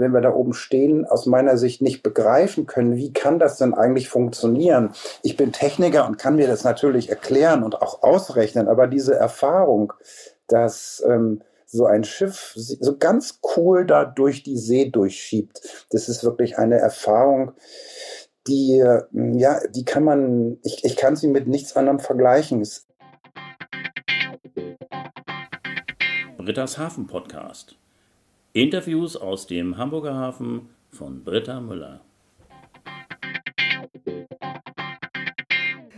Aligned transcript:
wenn 0.00 0.12
wir 0.12 0.20
da 0.20 0.32
oben 0.32 0.52
stehen, 0.52 1.04
aus 1.04 1.26
meiner 1.26 1.56
Sicht 1.56 1.82
nicht 1.82 2.02
begreifen 2.02 2.66
können, 2.66 2.96
wie 2.96 3.12
kann 3.12 3.38
das 3.38 3.58
denn 3.58 3.74
eigentlich 3.74 4.08
funktionieren? 4.08 4.90
Ich 5.22 5.36
bin 5.36 5.52
Techniker 5.52 6.06
und 6.06 6.18
kann 6.18 6.36
mir 6.36 6.46
das 6.46 6.64
natürlich 6.64 7.10
erklären 7.10 7.62
und 7.62 7.80
auch 7.82 8.02
ausrechnen, 8.02 8.68
aber 8.68 8.86
diese 8.86 9.14
Erfahrung, 9.14 9.92
dass 10.48 11.02
ähm, 11.06 11.42
so 11.66 11.86
ein 11.86 12.04
Schiff 12.04 12.52
so 12.54 12.96
ganz 12.96 13.40
cool 13.56 13.84
da 13.86 14.04
durch 14.04 14.42
die 14.42 14.56
See 14.56 14.88
durchschiebt, 14.88 15.86
das 15.90 16.08
ist 16.08 16.24
wirklich 16.24 16.58
eine 16.58 16.78
Erfahrung, 16.78 17.52
die, 18.46 18.76
ja, 19.12 19.60
die 19.68 19.84
kann 19.84 20.04
man, 20.04 20.58
ich, 20.62 20.84
ich 20.84 20.96
kann 20.96 21.16
sie 21.16 21.28
mit 21.28 21.48
nichts 21.48 21.76
anderem 21.76 21.98
vergleichen. 21.98 22.64
Britta's 26.38 26.78
Hafen 26.78 27.08
Podcast. 27.08 27.76
Interviews 28.56 29.16
aus 29.16 29.46
dem 29.46 29.76
Hamburger 29.76 30.14
Hafen 30.14 30.70
von 30.88 31.22
Britta 31.22 31.60
Müller. 31.60 32.00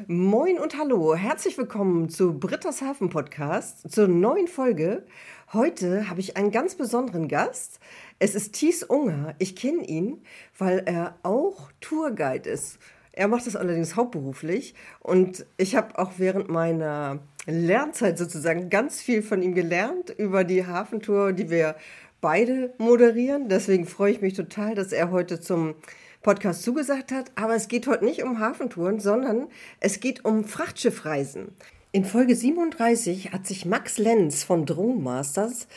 Moin 0.08 0.58
und 0.58 0.76
hallo, 0.76 1.14
herzlich 1.14 1.56
willkommen 1.56 2.08
zu 2.08 2.36
Britta's 2.36 2.82
Hafen 2.82 3.10
Podcast, 3.10 3.88
zur 3.88 4.08
neuen 4.08 4.48
Folge. 4.48 5.06
Heute 5.52 6.10
habe 6.10 6.18
ich 6.18 6.36
einen 6.36 6.50
ganz 6.50 6.74
besonderen 6.74 7.28
Gast. 7.28 7.78
Es 8.18 8.34
ist 8.34 8.56
Thies 8.56 8.82
Unger. 8.82 9.36
Ich 9.38 9.54
kenne 9.54 9.86
ihn, 9.86 10.24
weil 10.58 10.82
er 10.84 11.16
auch 11.22 11.70
Tourguide 11.80 12.50
ist. 12.50 12.80
Er 13.12 13.28
macht 13.28 13.46
das 13.46 13.54
allerdings 13.54 13.94
hauptberuflich 13.94 14.74
und 14.98 15.46
ich 15.58 15.76
habe 15.76 15.96
auch 15.96 16.14
während 16.18 16.48
meiner 16.48 17.20
Lernzeit 17.46 18.18
sozusagen 18.18 18.68
ganz 18.68 19.00
viel 19.00 19.22
von 19.22 19.42
ihm 19.42 19.54
gelernt 19.54 20.10
über 20.10 20.44
die 20.44 20.66
Hafentour, 20.66 21.32
die 21.32 21.50
wir 21.50 21.76
beide 22.20 22.74
moderieren. 22.78 23.48
Deswegen 23.48 23.86
freue 23.86 24.12
ich 24.12 24.20
mich 24.20 24.34
total, 24.34 24.74
dass 24.74 24.92
er 24.92 25.10
heute 25.10 25.40
zum 25.40 25.74
Podcast 26.22 26.62
zugesagt 26.62 27.12
hat. 27.12 27.30
Aber 27.34 27.54
es 27.54 27.68
geht 27.68 27.86
heute 27.86 28.04
nicht 28.04 28.22
um 28.22 28.38
Hafentouren, 28.38 29.00
sondern 29.00 29.48
es 29.80 30.00
geht 30.00 30.24
um 30.24 30.44
Frachtschiffreisen. 30.44 31.52
In 31.90 32.04
Folge 32.04 32.34
37 32.34 33.32
hat 33.32 33.46
sich 33.46 33.64
Max 33.64 33.98
Lenz 33.98 34.44
von 34.44 34.66
Drone 34.66 35.00
Masters 35.00 35.68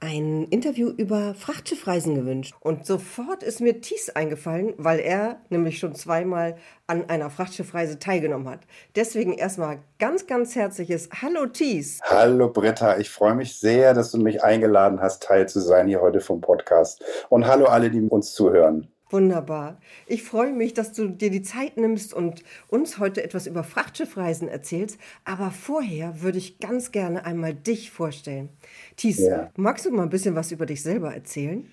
ein 0.00 0.44
Interview 0.50 0.88
über 0.88 1.34
Frachtschiffreisen 1.34 2.14
gewünscht. 2.14 2.54
Und 2.60 2.86
sofort 2.86 3.42
ist 3.42 3.60
mir 3.60 3.80
Thies 3.80 4.10
eingefallen, 4.10 4.74
weil 4.76 5.00
er 5.00 5.40
nämlich 5.48 5.78
schon 5.78 5.94
zweimal 5.94 6.56
an 6.86 7.08
einer 7.08 7.30
Frachtschiffreise 7.30 7.98
teilgenommen 7.98 8.48
hat. 8.48 8.60
Deswegen 8.94 9.32
erstmal 9.32 9.78
ganz, 9.98 10.26
ganz 10.26 10.54
herzliches 10.54 11.08
Hallo 11.22 11.46
Thies. 11.46 12.00
Hallo 12.02 12.50
Britta, 12.50 12.98
ich 12.98 13.10
freue 13.10 13.34
mich 13.34 13.58
sehr, 13.58 13.94
dass 13.94 14.10
du 14.10 14.18
mich 14.18 14.44
eingeladen 14.44 15.00
hast, 15.00 15.22
Teil 15.22 15.48
zu 15.48 15.60
sein 15.60 15.88
hier 15.88 16.00
heute 16.00 16.20
vom 16.20 16.40
Podcast. 16.40 17.02
Und 17.28 17.46
hallo 17.46 17.66
alle, 17.66 17.90
die 17.90 18.00
uns 18.00 18.32
zuhören. 18.32 18.88
Wunderbar. 19.08 19.78
Ich 20.08 20.24
freue 20.24 20.52
mich, 20.52 20.74
dass 20.74 20.92
du 20.92 21.08
dir 21.08 21.30
die 21.30 21.42
Zeit 21.42 21.76
nimmst 21.76 22.12
und 22.12 22.42
uns 22.66 22.98
heute 22.98 23.22
etwas 23.22 23.46
über 23.46 23.62
Frachtschiffreisen 23.62 24.48
erzählst. 24.48 24.98
Aber 25.24 25.52
vorher 25.52 26.22
würde 26.22 26.38
ich 26.38 26.58
ganz 26.58 26.90
gerne 26.90 27.24
einmal 27.24 27.54
dich 27.54 27.92
vorstellen. 27.92 28.48
Thies, 28.96 29.20
ja. 29.20 29.50
magst 29.56 29.86
du 29.86 29.92
mal 29.92 30.02
ein 30.02 30.10
bisschen 30.10 30.34
was 30.34 30.50
über 30.50 30.66
dich 30.66 30.82
selber 30.82 31.14
erzählen? 31.14 31.70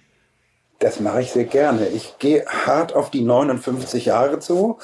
Das 0.77 0.99
mache 0.99 1.21
ich 1.21 1.31
sehr 1.31 1.45
gerne. 1.45 1.87
Ich 1.87 2.19
gehe 2.19 2.45
hart 2.45 2.93
auf 2.93 3.09
die 3.09 3.21
59 3.21 4.05
Jahre 4.05 4.39
zu, 4.39 4.77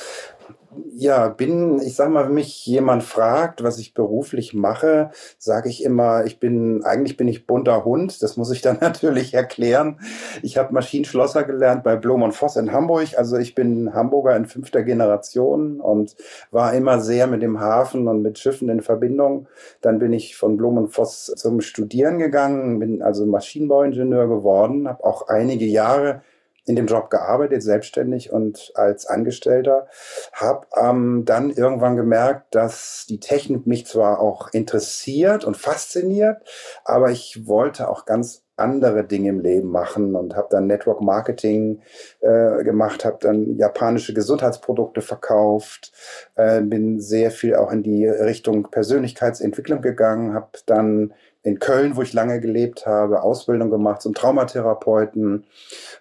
ja, 0.95 1.29
bin, 1.29 1.81
ich 1.81 1.95
sag 1.95 2.09
mal, 2.09 2.25
wenn 2.25 2.35
mich 2.35 2.65
jemand 2.65 3.03
fragt, 3.03 3.63
was 3.63 3.79
ich 3.79 3.93
beruflich 3.93 4.53
mache, 4.53 5.11
sage 5.37 5.69
ich 5.69 5.83
immer, 5.83 6.25
ich 6.25 6.39
bin, 6.39 6.83
eigentlich 6.83 7.17
bin 7.17 7.27
ich 7.27 7.47
bunter 7.47 7.85
Hund. 7.85 8.21
Das 8.21 8.37
muss 8.37 8.51
ich 8.51 8.61
dann 8.61 8.77
natürlich 8.81 9.33
erklären. 9.33 9.99
Ich 10.43 10.57
habe 10.57 10.73
Maschinenschlosser 10.73 11.43
gelernt 11.43 11.83
bei 11.83 11.95
Blom 11.95 12.21
und 12.21 12.33
Voss 12.33 12.55
in 12.55 12.71
Hamburg. 12.71 13.17
Also 13.17 13.37
ich 13.37 13.55
bin 13.55 13.93
Hamburger 13.93 14.35
in 14.35 14.45
fünfter 14.45 14.83
Generation 14.83 15.79
und 15.79 16.15
war 16.51 16.73
immer 16.73 16.99
sehr 16.99 17.27
mit 17.27 17.41
dem 17.41 17.59
Hafen 17.59 18.07
und 18.07 18.21
mit 18.21 18.37
Schiffen 18.37 18.69
in 18.69 18.81
Verbindung. 18.81 19.47
Dann 19.81 19.99
bin 19.99 20.13
ich 20.13 20.35
von 20.35 20.57
Blom 20.57 20.77
und 20.77 20.89
Voss 20.89 21.25
zum 21.35 21.61
Studieren 21.61 22.19
gegangen, 22.19 22.79
bin 22.79 23.01
also 23.01 23.25
Maschinenbauingenieur 23.25 24.27
geworden, 24.27 24.87
habe 24.87 25.03
auch 25.03 25.27
einige 25.27 25.65
Jahre 25.65 26.21
in 26.69 26.75
dem 26.75 26.85
Job 26.85 27.09
gearbeitet, 27.09 27.63
selbstständig 27.63 28.31
und 28.31 28.71
als 28.75 29.07
Angestellter. 29.07 29.87
Habe 30.33 30.67
ähm, 30.79 31.23
dann 31.25 31.49
irgendwann 31.49 31.95
gemerkt, 31.95 32.53
dass 32.53 33.07
die 33.09 33.19
Technik 33.19 33.65
mich 33.65 33.87
zwar 33.87 34.19
auch 34.19 34.49
interessiert 34.53 35.45
und 35.45 35.57
fasziniert, 35.57 36.37
aber 36.85 37.09
ich 37.09 37.47
wollte 37.47 37.89
auch 37.89 38.05
ganz 38.05 38.43
andere 38.59 39.03
Dinge 39.03 39.29
im 39.29 39.39
Leben 39.39 39.71
machen 39.71 40.15
und 40.15 40.35
habe 40.35 40.49
dann 40.51 40.67
Network 40.67 41.01
Marketing 41.01 41.81
äh, 42.19 42.63
gemacht, 42.63 43.05
habe 43.05 43.17
dann 43.21 43.55
japanische 43.57 44.13
Gesundheitsprodukte 44.13 45.01
verkauft, 45.01 45.91
äh, 46.35 46.61
bin 46.61 46.99
sehr 46.99 47.31
viel 47.31 47.55
auch 47.55 47.71
in 47.71 47.81
die 47.83 48.05
Richtung 48.05 48.69
Persönlichkeitsentwicklung 48.69 49.81
gegangen, 49.81 50.33
habe 50.33 50.49
dann 50.65 51.13
in 51.43 51.59
Köln, 51.59 51.95
wo 51.95 52.01
ich 52.01 52.13
lange 52.13 52.39
gelebt 52.39 52.85
habe, 52.85 53.23
Ausbildung 53.23 53.69
gemacht 53.69 54.01
zum 54.01 54.13
Traumatherapeuten 54.13 55.45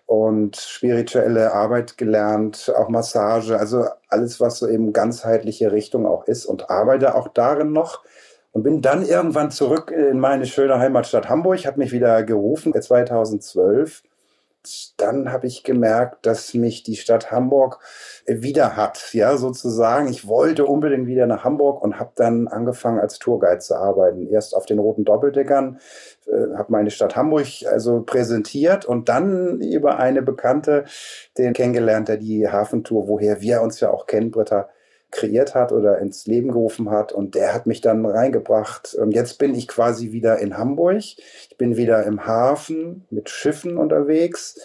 und 0.07 0.57
spirituelle 0.57 1.53
Arbeit 1.53 1.97
gelernt, 1.97 2.73
auch 2.77 2.89
Massage, 2.89 3.57
also 3.57 3.87
alles, 4.09 4.41
was 4.41 4.59
so 4.59 4.69
eben 4.69 4.93
ganzheitliche 4.93 5.71
Richtung 5.71 6.07
auch 6.07 6.25
ist 6.25 6.47
und 6.47 6.71
arbeite 6.71 7.15
auch 7.15 7.29
darin 7.29 7.73
noch 7.73 8.03
und 8.53 8.65
bin 8.65 8.83
dann 8.83 9.07
irgendwann 9.07 9.51
zurück 9.51 9.93
in 9.93 10.19
meine 10.19 10.47
schöne 10.47 10.79
Heimatstadt 10.79 11.29
Hamburg, 11.29 11.65
hat 11.67 11.77
mich 11.77 11.93
wieder 11.93 12.25
gerufen 12.25 12.73
2012 12.79 14.03
dann 14.97 15.33
habe 15.33 15.47
ich 15.47 15.63
gemerkt, 15.63 16.27
dass 16.27 16.53
mich 16.55 16.83
die 16.83 16.97
Stadt 16.97 17.31
Hamburg 17.31 17.81
wieder 18.27 18.77
hat, 18.77 19.15
ja, 19.15 19.37
sozusagen. 19.37 20.09
Ich 20.09 20.27
wollte 20.27 20.67
unbedingt 20.67 21.07
wieder 21.07 21.27
nach 21.27 21.45
Hamburg 21.45 21.83
und 21.83 21.99
habe 21.99 22.13
dann 22.17 22.49
angefangen 22.49 22.99
als 22.99 23.19
Tourguide 23.19 23.61
zu 23.61 23.77
arbeiten. 23.77 24.27
Erst 24.27 24.55
auf 24.55 24.67
den 24.67 24.79
roten 24.79 25.05
Doppeldeckern, 25.05 25.79
äh, 26.27 26.57
habe 26.57 26.73
meine 26.73 26.91
Stadt 26.91 27.17
Hamburg 27.17 27.47
also 27.71 28.03
präsentiert 28.03 28.85
und 28.85 29.09
dann 29.09 29.61
über 29.61 29.99
eine 29.99 30.23
Bekannte 30.23 30.85
den 31.37 31.53
kennengelernt, 31.53 32.09
der 32.09 32.17
die 32.17 32.49
Hafentour, 32.49 33.09
woher 33.09 33.41
wir 33.41 33.63
uns 33.63 33.81
ja 33.81 33.91
auch 33.91 34.07
kennen, 34.07 34.31
Britta, 34.31 34.69
kreiert 35.11 35.55
hat 35.55 35.73
oder 35.73 35.99
ins 35.99 36.27
Leben 36.27 36.53
gerufen 36.53 36.91
hat. 36.91 37.13
Und 37.13 37.35
der 37.35 37.55
hat 37.55 37.67
mich 37.67 37.81
dann 37.81 38.05
reingebracht. 38.05 38.95
Und 38.95 39.13
jetzt 39.13 39.39
bin 39.39 39.55
ich 39.55 39.69
quasi 39.69 40.13
wieder 40.13 40.39
in 40.39 40.57
Hamburg. 40.59 40.99
Ich 40.99 41.57
bin 41.59 41.77
wieder 41.77 42.05
im 42.05 42.27
Hafen 42.27 43.07
mit 43.11 43.31
Schiffen 43.31 43.77
unterwegs. 43.77 44.59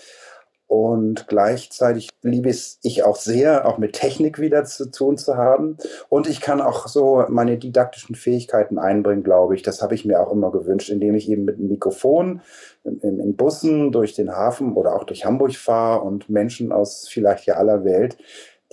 Und 0.74 1.28
gleichzeitig 1.28 2.10
liebe 2.24 2.50
es 2.50 2.80
ich 2.82 3.04
auch 3.04 3.16
sehr, 3.16 3.68
auch 3.68 3.78
mit 3.78 3.94
Technik 3.94 4.40
wieder 4.40 4.64
zu 4.66 4.90
tun 4.90 5.18
zu 5.18 5.38
haben. 5.38 5.78
Und 6.10 6.28
ich 6.28 6.42
kann 6.42 6.62
auch 6.62 6.88
so 6.88 7.26
meine 7.30 7.60
didaktischen 7.60 8.16
Fähigkeiten 8.16 8.80
einbringen, 8.80 9.24
glaube 9.24 9.54
ich. 9.54 9.62
Das 9.62 9.84
habe 9.84 9.94
ich 9.94 10.04
mir 10.04 10.20
auch 10.20 10.32
immer 10.32 10.52
gewünscht, 10.52 10.90
indem 10.90 11.14
ich 11.14 11.30
eben 11.30 11.46
mit 11.46 11.60
einem 11.60 11.68
Mikrofon 11.68 12.42
in 12.84 13.36
Bussen 13.36 13.92
durch 13.92 14.16
den 14.16 14.32
Hafen 14.32 14.74
oder 14.74 14.96
auch 14.96 15.04
durch 15.04 15.26
Hamburg 15.26 15.56
fahre 15.56 16.02
und 16.02 16.28
Menschen 16.28 16.72
aus 16.72 17.08
vielleicht 17.08 17.46
ja 17.46 17.56
aller 17.56 17.84
Welt 17.84 18.18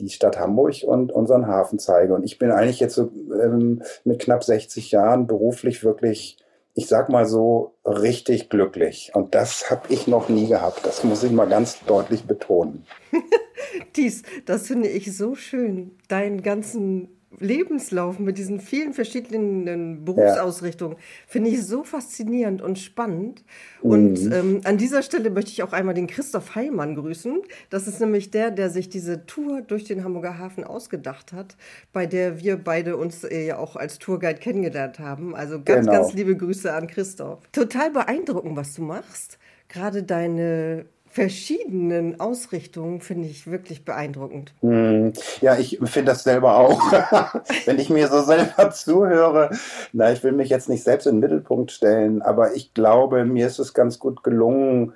die 0.07 0.13
Stadt 0.13 0.39
Hamburg 0.39 0.83
und 0.85 1.13
unseren 1.13 1.47
Hafen 1.47 1.79
zeige. 1.79 2.15
Und 2.15 2.25
ich 2.25 2.39
bin 2.39 2.51
eigentlich 2.51 2.81
jetzt 2.81 2.95
so 2.95 3.11
ähm, 3.43 3.83
mit 4.05 4.21
knapp 4.21 4.45
60 4.45 4.91
Jahren 4.91 5.27
beruflich 5.27 5.85
wirklich, 5.85 6.39
ich 6.75 6.87
sag 6.87 7.09
mal 7.09 7.27
so, 7.27 7.75
richtig 7.85 8.49
glücklich. 8.49 9.13
Und 9.15 9.35
das 9.35 9.71
habe 9.71 9.83
ich 9.89 10.07
noch 10.07 10.29
nie 10.29 10.47
gehabt. 10.47 10.87
Das 10.87 11.05
muss 11.05 11.23
ich 11.23 11.33
mal 11.33 11.49
ganz 11.49 11.85
deutlich 11.85 12.25
betonen. 12.25 12.87
Dies, 13.97 14.23
das 14.47 14.67
finde 14.67 14.89
ich 14.89 15.17
so 15.17 15.35
schön. 15.35 15.93
Deinen 16.09 16.43
ganzen 16.43 17.20
Lebenslauf 17.39 18.19
mit 18.19 18.39
diesen 18.39 18.61
vielen 18.61 18.93
verschiedenen 18.93 20.05
Berufsausrichtungen 20.05 20.97
ja. 20.97 21.03
finde 21.29 21.51
ich 21.51 21.65
so 21.65 21.85
faszinierend 21.85 22.61
und 22.61 22.79
spannend. 22.79 23.45
Mhm. 23.83 23.91
Und 23.91 24.33
ähm, 24.33 24.61
an 24.65 24.79
dieser 24.79 25.03
Stelle 25.03 25.31
möchte 25.31 25.53
ich 25.53 25.63
auch 25.63 25.73
einmal 25.73 25.95
den 25.95 26.09
Christoph 26.09 26.57
Heilmann 26.57 26.97
grüßen. 26.97 27.41
Das 27.71 27.87
ist 27.87 28.01
nämlich 28.01 28.33
der, 28.33 28.51
der 28.51 28.69
sich 28.69 28.89
diese 28.89 29.27
Tour 29.27 29.63
durch 29.63 29.85
den 29.85 30.03
Hamburger 30.03 30.39
Hafen 30.39 30.65
ausgedacht 30.65 31.33
hat, 31.33 31.57
bei 31.93 32.07
der 32.07 32.41
wir 32.41 32.57
beide 32.57 32.97
uns 32.97 33.23
äh, 33.23 33.47
ja 33.47 33.59
auch 33.59 33.77
als 33.77 34.01
Tourguide 34.01 34.41
kennengelernt 34.41 34.99
haben. 34.99 35.37
Also 35.37 35.63
ganz, 35.63 35.87
genau. 35.87 36.01
ganz 36.01 36.13
liebe 36.13 36.37
Grüße 36.37 36.73
an 36.73 36.89
Christoph. 36.89 37.41
Total 37.53 37.91
beeindruckend, 37.91 38.57
was 38.57 38.75
du 38.75 38.83
machst. 38.83 39.39
Gerade 39.69 40.03
deine 40.03 40.87
verschiedenen 41.11 42.21
Ausrichtungen 42.21 43.01
finde 43.01 43.29
ich 43.29 43.51
wirklich 43.51 43.85
beeindruckend. 43.85 44.55
Hm. 44.61 45.13
Ja, 45.41 45.59
ich 45.59 45.81
finde 45.83 46.13
das 46.13 46.23
selber 46.23 46.57
auch. 46.57 46.81
Wenn 47.67 47.81
ich 47.81 47.91
mir 47.91 48.09
so 48.09 48.23
selber 48.23 48.71
zuhöre, 48.73 49.51
na, 49.93 50.13
ich 50.13 50.23
will 50.23 50.33
mich 50.33 50.51
jetzt 50.51 50.69
nicht 50.69 50.85
selbst 50.85 51.07
in 51.07 51.17
den 51.17 51.21
Mittelpunkt 51.21 51.73
stellen, 51.73 52.23
aber 52.23 52.55
ich 52.55 52.75
glaube, 52.75 53.25
mir 53.25 53.49
ist 53.49 53.59
es 53.59 53.75
ganz 53.75 53.99
gut 53.99 54.23
gelungen, 54.23 54.93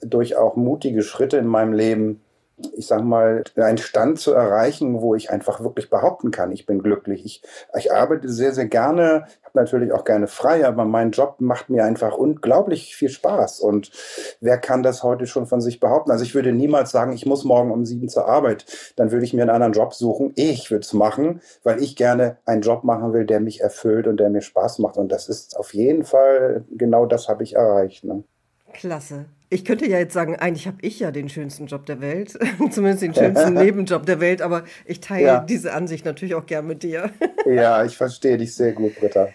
durch 0.00 0.36
auch 0.36 0.56
mutige 0.56 1.02
Schritte 1.02 1.36
in 1.36 1.46
meinem 1.46 1.72
Leben 1.72 2.20
ich 2.76 2.86
sag 2.86 3.02
mal, 3.02 3.44
einen 3.56 3.78
Stand 3.78 4.18
zu 4.18 4.32
erreichen, 4.32 5.00
wo 5.00 5.14
ich 5.14 5.30
einfach 5.30 5.62
wirklich 5.62 5.90
behaupten 5.90 6.30
kann, 6.30 6.52
ich 6.52 6.66
bin 6.66 6.82
glücklich. 6.82 7.24
Ich, 7.24 7.42
ich 7.76 7.92
arbeite 7.92 8.28
sehr, 8.28 8.52
sehr 8.52 8.66
gerne, 8.66 9.26
habe 9.42 9.54
natürlich 9.54 9.92
auch 9.92 10.04
gerne 10.04 10.26
frei, 10.26 10.66
aber 10.66 10.84
mein 10.84 11.10
Job 11.10 11.36
macht 11.38 11.70
mir 11.70 11.84
einfach 11.84 12.16
unglaublich 12.16 12.94
viel 12.96 13.08
Spaß. 13.08 13.60
Und 13.60 13.90
wer 14.40 14.58
kann 14.58 14.82
das 14.82 15.02
heute 15.02 15.26
schon 15.26 15.46
von 15.46 15.60
sich 15.60 15.80
behaupten? 15.80 16.10
Also 16.10 16.24
ich 16.24 16.34
würde 16.34 16.52
niemals 16.52 16.90
sagen, 16.90 17.12
ich 17.12 17.26
muss 17.26 17.44
morgen 17.44 17.70
um 17.70 17.84
sieben 17.84 18.08
zur 18.08 18.26
Arbeit. 18.26 18.64
Dann 18.96 19.10
würde 19.10 19.24
ich 19.24 19.32
mir 19.32 19.42
einen 19.42 19.50
anderen 19.50 19.72
Job 19.72 19.94
suchen. 19.94 20.32
Ich 20.36 20.70
würde 20.70 20.84
es 20.84 20.92
machen, 20.92 21.40
weil 21.62 21.82
ich 21.82 21.96
gerne 21.96 22.36
einen 22.44 22.62
Job 22.62 22.84
machen 22.84 23.12
will, 23.12 23.26
der 23.26 23.40
mich 23.40 23.60
erfüllt 23.60 24.06
und 24.06 24.18
der 24.18 24.30
mir 24.30 24.42
Spaß 24.42 24.78
macht. 24.78 24.96
Und 24.96 25.10
das 25.10 25.28
ist 25.28 25.56
auf 25.56 25.74
jeden 25.74 26.04
Fall, 26.04 26.64
genau 26.70 27.06
das 27.06 27.28
habe 27.28 27.42
ich 27.42 27.56
erreicht. 27.56 28.04
Ne? 28.04 28.24
Klasse. 28.72 29.26
Ich 29.50 29.64
könnte 29.64 29.86
ja 29.86 29.98
jetzt 29.98 30.14
sagen, 30.14 30.36
eigentlich 30.36 30.66
habe 30.66 30.78
ich 30.80 30.98
ja 30.98 31.10
den 31.10 31.28
schönsten 31.28 31.66
Job 31.66 31.84
der 31.84 32.00
Welt, 32.00 32.38
zumindest 32.70 33.02
den 33.02 33.14
schönsten 33.14 33.52
Nebenjob 33.62 34.06
der 34.06 34.20
Welt, 34.20 34.40
aber 34.40 34.64
ich 34.86 35.00
teile 35.00 35.26
ja. 35.26 35.40
diese 35.40 35.74
Ansicht 35.74 36.04
natürlich 36.04 36.34
auch 36.34 36.46
gern 36.46 36.66
mit 36.66 36.82
dir. 36.82 37.10
ja, 37.46 37.84
ich 37.84 37.96
verstehe 37.96 38.38
dich 38.38 38.54
sehr 38.54 38.72
gut, 38.72 38.98
Britta. 38.98 39.28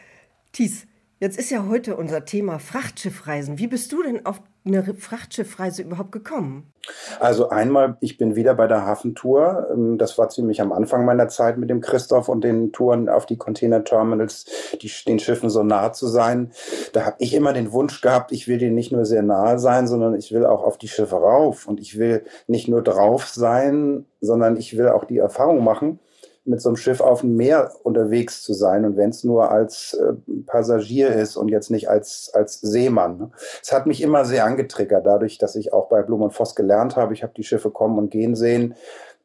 Thies, 0.52 0.88
jetzt 1.20 1.38
ist 1.38 1.50
ja 1.50 1.68
heute 1.68 1.96
unser 1.96 2.26
Thema 2.26 2.60
Frachtschiffreisen. 2.60 3.60
Wie 3.60 3.68
bist 3.68 3.92
du 3.92 4.04
denn 4.04 4.26
auf 4.26 4.42
eine 4.66 4.84
Frachtschiffreise 4.84 5.82
überhaupt 5.82 6.12
gekommen? 6.12 6.74
Also 7.20 7.50
einmal, 7.50 7.98
ich 8.02 8.18
bin 8.18 8.36
wieder 8.36 8.54
bei 8.54 8.68
der 8.68 8.86
Hafentour. 8.86 9.68
Ähm, 9.72 9.98
das 9.98 10.18
war 10.18 10.30
ziemlich 10.30 10.62
am 10.62 10.72
Anfang 10.72 11.06
meiner 11.06 11.28
Zeit 11.28 11.58
mit 11.58 11.70
dem 11.70 11.82
Christoph 11.82 12.30
und 12.30 12.44
den 12.44 12.72
Touren 12.72 13.10
auf 13.10 13.26
die 13.26 13.38
Container-Terminals, 13.38 14.46
die, 14.82 14.92
den 15.08 15.20
Schiffen 15.20 15.50
so 15.50 15.64
nah 15.64 15.94
zu 15.94 16.08
sein. 16.08 16.52
Da 16.94 17.06
habe 17.06 17.16
ich 17.20 17.34
immer 17.34 17.54
den 17.54 17.72
Wunsch 17.72 18.02
gehabt, 18.02 18.32
ich 18.32 18.48
will 18.48 18.58
denen 18.58 18.76
nicht 18.76 18.92
nur 18.92 19.06
sehr 19.06 19.24
nahe 19.24 19.60
sein, 19.60 19.88
sondern 19.88 20.16
ich 20.16 20.32
will 20.32 20.46
auch 20.46 20.64
auf 20.64 20.78
die 20.78 20.88
Schiffe 20.88 21.16
rauf. 21.16 21.68
Und 21.68 21.80
ich 21.80 21.98
will 21.98 22.26
nicht 22.48 22.68
nur 22.68 22.82
drauf 22.82 23.28
sein, 23.28 24.06
sondern 24.22 24.58
ich 24.58 24.78
will 24.78 24.90
auch 24.90 25.06
die 25.06 25.18
Erfahrung 25.18 25.64
machen, 25.64 26.00
mit 26.48 26.62
so 26.62 26.70
einem 26.70 26.78
Schiff 26.78 27.02
auf 27.02 27.22
dem 27.22 27.36
Meer 27.36 27.72
unterwegs 27.84 28.42
zu 28.42 28.54
sein 28.54 28.86
und 28.86 28.98
wenn 28.98 29.10
es 29.10 29.24
nur 29.24 29.52
als 29.52 29.94
äh, 29.94 30.14
Passagier 30.46 31.10
ist 31.10 31.36
und 31.36 31.50
jetzt 31.50 31.70
nicht 31.70 31.90
als, 31.90 32.32
als 32.34 32.62
Seemann. 32.62 33.18
Ne? 33.18 33.32
Es 33.62 33.72
hat 33.72 33.86
mich 33.86 34.02
immer 34.02 34.26
sehr 34.26 34.46
angetriggert, 34.46 35.06
dadurch, 35.06 35.38
dass 35.38 35.56
ich 35.56 35.74
auch 35.74 35.90
bei 35.90 36.02
Blum 36.02 36.22
und 36.22 36.34
Voss 36.34 36.56
gelernt 36.56 36.96
habe. 36.96 37.14
Ich 37.14 37.24
habe 37.24 37.34
die 37.36 37.44
Schiffe 37.44 37.70
kommen 37.70 37.98
und 37.98 38.10
gehen 38.10 38.36
sehen. 38.36 38.76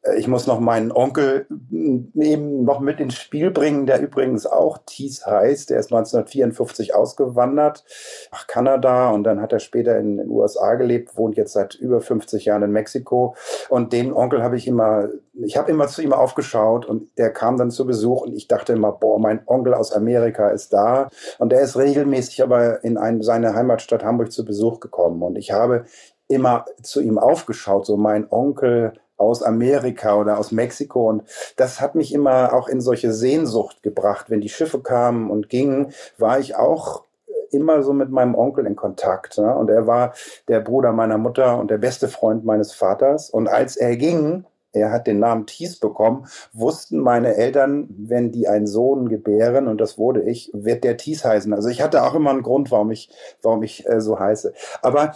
Äh, 0.03 0.17
ich 0.17 0.27
muss 0.27 0.47
noch 0.47 0.59
meinen 0.59 0.91
Onkel 0.91 1.45
mm, 1.49 2.21
eben 2.21 2.63
noch 2.63 2.79
mit 2.79 2.99
ins 2.99 3.15
Spiel 3.15 3.51
bringen, 3.51 3.85
der 3.85 4.01
übrigens 4.01 4.45
auch 4.45 4.79
Thies 4.85 5.25
heißt. 5.25 5.69
Der 5.69 5.79
ist 5.79 5.91
1954 5.91 6.93
ausgewandert 6.95 7.83
nach 8.31 8.47
Kanada 8.47 9.09
und 9.09 9.23
dann 9.23 9.41
hat 9.41 9.53
er 9.53 9.59
später 9.59 9.97
in 9.97 10.17
den 10.17 10.29
USA 10.29 10.75
gelebt, 10.75 11.17
wohnt 11.17 11.37
jetzt 11.37 11.53
seit 11.53 11.75
über 11.75 12.01
50 12.01 12.45
Jahren 12.45 12.63
in 12.63 12.71
Mexiko. 12.71 13.35
Und 13.69 13.93
den 13.93 14.13
Onkel 14.13 14.43
habe 14.43 14.57
ich 14.57 14.67
immer, 14.67 15.09
ich 15.33 15.57
habe 15.57 15.71
immer 15.71 15.87
zu 15.87 16.01
ihm 16.01 16.13
aufgeschaut 16.13 16.85
und 16.85 17.17
der 17.17 17.31
kam 17.31 17.57
dann 17.57 17.71
zu 17.71 17.85
Besuch 17.85 18.21
und 18.21 18.33
ich 18.33 18.47
dachte 18.47 18.73
immer, 18.73 18.91
boah, 18.91 19.19
mein 19.19 19.41
Onkel 19.45 19.73
aus 19.73 19.91
Amerika 19.91 20.49
ist 20.49 20.73
da. 20.73 21.09
Und 21.39 21.51
der 21.51 21.61
ist 21.61 21.77
regelmäßig 21.77 22.43
aber 22.43 22.83
in 22.83 22.97
ein, 22.97 23.21
seine 23.21 23.55
Heimatstadt 23.55 24.03
Hamburg 24.03 24.31
zu 24.31 24.45
Besuch 24.45 24.79
gekommen. 24.79 25.21
Und 25.21 25.37
ich 25.37 25.51
habe 25.51 25.85
immer 26.27 26.65
zu 26.81 27.01
ihm 27.01 27.17
aufgeschaut, 27.17 27.85
so 27.85 27.97
mein 27.97 28.29
Onkel 28.31 28.93
aus 29.23 29.43
Amerika 29.43 30.15
oder 30.15 30.37
aus 30.37 30.51
Mexiko. 30.51 31.09
Und 31.09 31.23
das 31.55 31.81
hat 31.81 31.95
mich 31.95 32.13
immer 32.13 32.53
auch 32.53 32.67
in 32.67 32.81
solche 32.81 33.13
Sehnsucht 33.13 33.83
gebracht. 33.83 34.29
Wenn 34.29 34.41
die 34.41 34.49
Schiffe 34.49 34.79
kamen 34.79 35.29
und 35.29 35.49
gingen, 35.49 35.93
war 36.17 36.39
ich 36.39 36.55
auch 36.55 37.03
immer 37.51 37.83
so 37.83 37.93
mit 37.93 38.09
meinem 38.09 38.35
Onkel 38.35 38.65
in 38.65 38.75
Kontakt. 38.75 39.37
Ne? 39.37 39.55
Und 39.55 39.69
er 39.69 39.87
war 39.87 40.13
der 40.47 40.59
Bruder 40.59 40.91
meiner 40.91 41.17
Mutter 41.17 41.59
und 41.59 41.69
der 41.69 41.77
beste 41.77 42.07
Freund 42.07 42.45
meines 42.45 42.73
Vaters. 42.73 43.29
Und 43.29 43.47
als 43.47 43.77
er 43.77 43.95
ging, 43.95 44.45
er 44.73 44.91
hat 44.91 45.05
den 45.05 45.19
Namen 45.19 45.45
Thies 45.45 45.79
bekommen, 45.79 46.25
wussten 46.51 46.97
meine 46.97 47.35
Eltern, 47.35 47.87
wenn 47.89 48.31
die 48.31 48.47
einen 48.47 48.65
Sohn 48.65 49.07
gebären, 49.07 49.67
und 49.67 49.79
das 49.79 49.99
wurde 49.99 50.23
ich, 50.23 50.49
wird 50.51 50.83
der 50.83 50.97
Thies 50.97 51.23
heißen. 51.23 51.53
Also 51.53 51.69
ich 51.69 51.81
hatte 51.81 52.03
auch 52.03 52.15
immer 52.15 52.31
einen 52.31 52.41
Grund, 52.41 52.71
warum 52.71 52.89
ich, 52.89 53.09
warum 53.43 53.61
ich 53.61 53.87
äh, 53.87 54.01
so 54.01 54.19
heiße. 54.19 54.53
Aber 54.81 55.15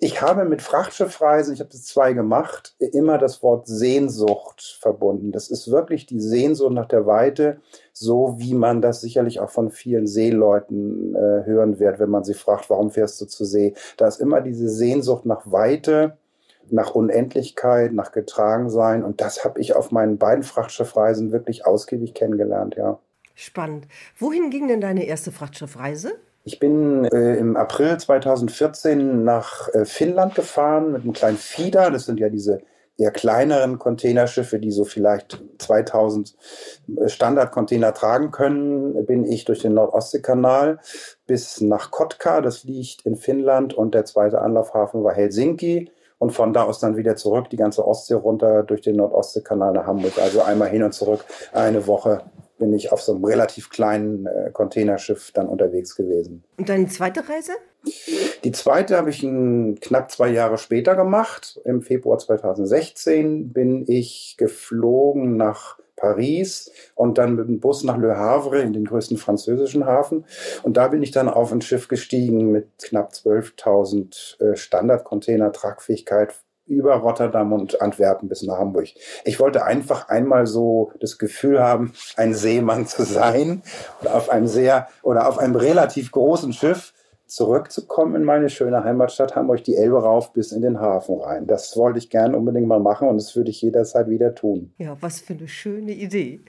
ich 0.00 0.22
habe 0.22 0.44
mit 0.44 0.62
Frachtschiffreisen, 0.62 1.54
ich 1.54 1.60
habe 1.60 1.70
das 1.70 1.84
zwei 1.84 2.12
gemacht, 2.12 2.74
immer 2.78 3.18
das 3.18 3.42
Wort 3.42 3.66
Sehnsucht 3.66 4.78
verbunden. 4.80 5.32
Das 5.32 5.50
ist 5.50 5.70
wirklich 5.70 6.06
die 6.06 6.20
Sehnsucht 6.20 6.72
nach 6.72 6.86
der 6.86 7.06
Weite, 7.06 7.60
so 7.92 8.36
wie 8.38 8.54
man 8.54 8.80
das 8.80 9.00
sicherlich 9.00 9.40
auch 9.40 9.50
von 9.50 9.70
vielen 9.70 10.06
Seeleuten 10.06 11.14
äh, 11.14 11.44
hören 11.44 11.80
wird, 11.80 11.98
wenn 11.98 12.10
man 12.10 12.24
sie 12.24 12.34
fragt, 12.34 12.70
warum 12.70 12.90
fährst 12.90 13.20
du 13.20 13.26
zur 13.26 13.46
See? 13.46 13.74
Da 13.96 14.06
ist 14.06 14.20
immer 14.20 14.40
diese 14.40 14.68
Sehnsucht 14.68 15.26
nach 15.26 15.50
Weite, 15.50 16.16
nach 16.70 16.94
Unendlichkeit, 16.94 17.92
nach 17.92 18.12
Getragensein. 18.12 19.02
Und 19.02 19.20
das 19.20 19.44
habe 19.44 19.60
ich 19.60 19.74
auf 19.74 19.90
meinen 19.90 20.18
beiden 20.18 20.44
Frachtschiffreisen 20.44 21.32
wirklich 21.32 21.66
ausgiebig 21.66 22.14
kennengelernt, 22.14 22.76
ja. 22.76 22.98
Spannend. 23.34 23.86
Wohin 24.18 24.50
ging 24.50 24.68
denn 24.68 24.80
deine 24.80 25.06
erste 25.06 25.32
Frachtschiffreise? 25.32 26.18
Ich 26.44 26.58
bin 26.58 27.04
äh, 27.04 27.36
im 27.36 27.56
April 27.56 27.98
2014 27.98 29.24
nach 29.24 29.68
äh, 29.74 29.84
Finnland 29.84 30.34
gefahren 30.34 30.92
mit 30.92 31.02
einem 31.02 31.12
kleinen 31.12 31.36
Fieder. 31.36 31.90
Das 31.90 32.06
sind 32.06 32.20
ja 32.20 32.28
diese 32.28 32.60
eher 32.98 33.12
kleineren 33.12 33.78
Containerschiffe, 33.78 34.58
die 34.58 34.72
so 34.72 34.84
vielleicht 34.84 35.40
2000 35.58 36.34
äh, 36.96 37.08
Standardcontainer 37.08 37.94
tragen 37.94 38.32
können, 38.32 39.06
bin 39.06 39.24
ich 39.24 39.44
durch 39.44 39.60
den 39.60 39.74
Nordostseekanal 39.74 40.80
bis 41.26 41.60
nach 41.60 41.90
Kotka, 41.90 42.40
das 42.40 42.64
liegt 42.64 43.06
in 43.06 43.16
Finnland, 43.16 43.72
und 43.72 43.94
der 43.94 44.04
zweite 44.04 44.40
Anlaufhafen 44.40 45.04
war 45.04 45.14
Helsinki. 45.14 45.90
Und 46.20 46.30
von 46.30 46.52
da 46.52 46.64
aus 46.64 46.80
dann 46.80 46.96
wieder 46.96 47.14
zurück, 47.14 47.48
die 47.48 47.56
ganze 47.56 47.86
Ostsee 47.86 48.14
runter 48.14 48.64
durch 48.64 48.80
den 48.80 48.96
Nordostseekanal 48.96 49.72
nach 49.72 49.86
Hamburg. 49.86 50.18
Also 50.18 50.42
einmal 50.42 50.68
hin 50.68 50.82
und 50.82 50.92
zurück, 50.92 51.24
eine 51.52 51.86
Woche 51.86 52.22
bin 52.58 52.72
ich 52.72 52.92
auf 52.92 53.00
so 53.02 53.14
einem 53.14 53.24
relativ 53.24 53.70
kleinen 53.70 54.26
äh, 54.26 54.50
Containerschiff 54.52 55.32
dann 55.32 55.48
unterwegs 55.48 55.96
gewesen. 55.96 56.44
Und 56.56 56.68
deine 56.68 56.88
zweite 56.88 57.28
Reise? 57.28 57.52
Die 58.44 58.52
zweite 58.52 58.96
habe 58.96 59.10
ich 59.10 59.20
knapp 59.20 60.10
zwei 60.10 60.28
Jahre 60.28 60.58
später 60.58 60.96
gemacht. 60.96 61.60
Im 61.64 61.82
Februar 61.82 62.18
2016 62.18 63.52
bin 63.52 63.84
ich 63.86 64.34
geflogen 64.36 65.36
nach 65.36 65.78
Paris 65.98 66.70
und 66.94 67.18
dann 67.18 67.34
mit 67.34 67.48
dem 67.48 67.60
Bus 67.60 67.84
nach 67.84 67.96
Le 67.96 68.16
Havre 68.16 68.60
in 68.60 68.72
den 68.72 68.84
größten 68.84 69.16
französischen 69.16 69.84
Hafen. 69.84 70.24
Und 70.62 70.76
da 70.76 70.88
bin 70.88 71.02
ich 71.02 71.10
dann 71.10 71.28
auf 71.28 71.52
ein 71.52 71.60
Schiff 71.60 71.88
gestiegen 71.88 72.52
mit 72.52 72.66
knapp 72.82 73.12
12.000 73.12 74.40
äh, 74.40 74.56
Standardcontainer 74.56 75.52
Tragfähigkeit 75.52 76.34
über 76.68 76.96
Rotterdam 76.96 77.52
und 77.52 77.80
Antwerpen 77.80 78.28
bis 78.28 78.42
nach 78.42 78.58
Hamburg. 78.58 78.88
Ich 79.24 79.40
wollte 79.40 79.64
einfach 79.64 80.08
einmal 80.08 80.46
so 80.46 80.92
das 81.00 81.18
Gefühl 81.18 81.60
haben, 81.60 81.92
ein 82.16 82.34
Seemann 82.34 82.86
zu 82.86 83.02
sein 83.04 83.62
oder 84.00 84.14
auf 84.14 84.30
einem 84.30 84.46
sehr 84.46 84.88
oder 85.02 85.28
auf 85.28 85.38
einem 85.38 85.56
relativ 85.56 86.12
großen 86.12 86.52
Schiff 86.52 86.92
zurückzukommen 87.28 88.16
in 88.16 88.24
meine 88.24 88.48
schöne 88.48 88.82
Heimatstadt 88.84 89.36
Hamburg, 89.36 89.62
die 89.64 89.76
Elbe 89.76 90.02
rauf 90.02 90.32
bis 90.32 90.50
in 90.50 90.62
den 90.62 90.80
Hafen 90.80 91.20
rein. 91.20 91.46
Das 91.46 91.76
wollte 91.76 91.98
ich 91.98 92.10
gerne 92.10 92.36
unbedingt 92.36 92.66
mal 92.66 92.80
machen 92.80 93.08
und 93.08 93.18
das 93.18 93.36
würde 93.36 93.50
ich 93.50 93.60
jederzeit 93.60 94.08
wieder 94.08 94.34
tun. 94.34 94.72
Ja, 94.78 94.96
was 95.00 95.20
für 95.20 95.34
eine 95.34 95.46
schöne 95.46 95.92
Idee. 95.92 96.40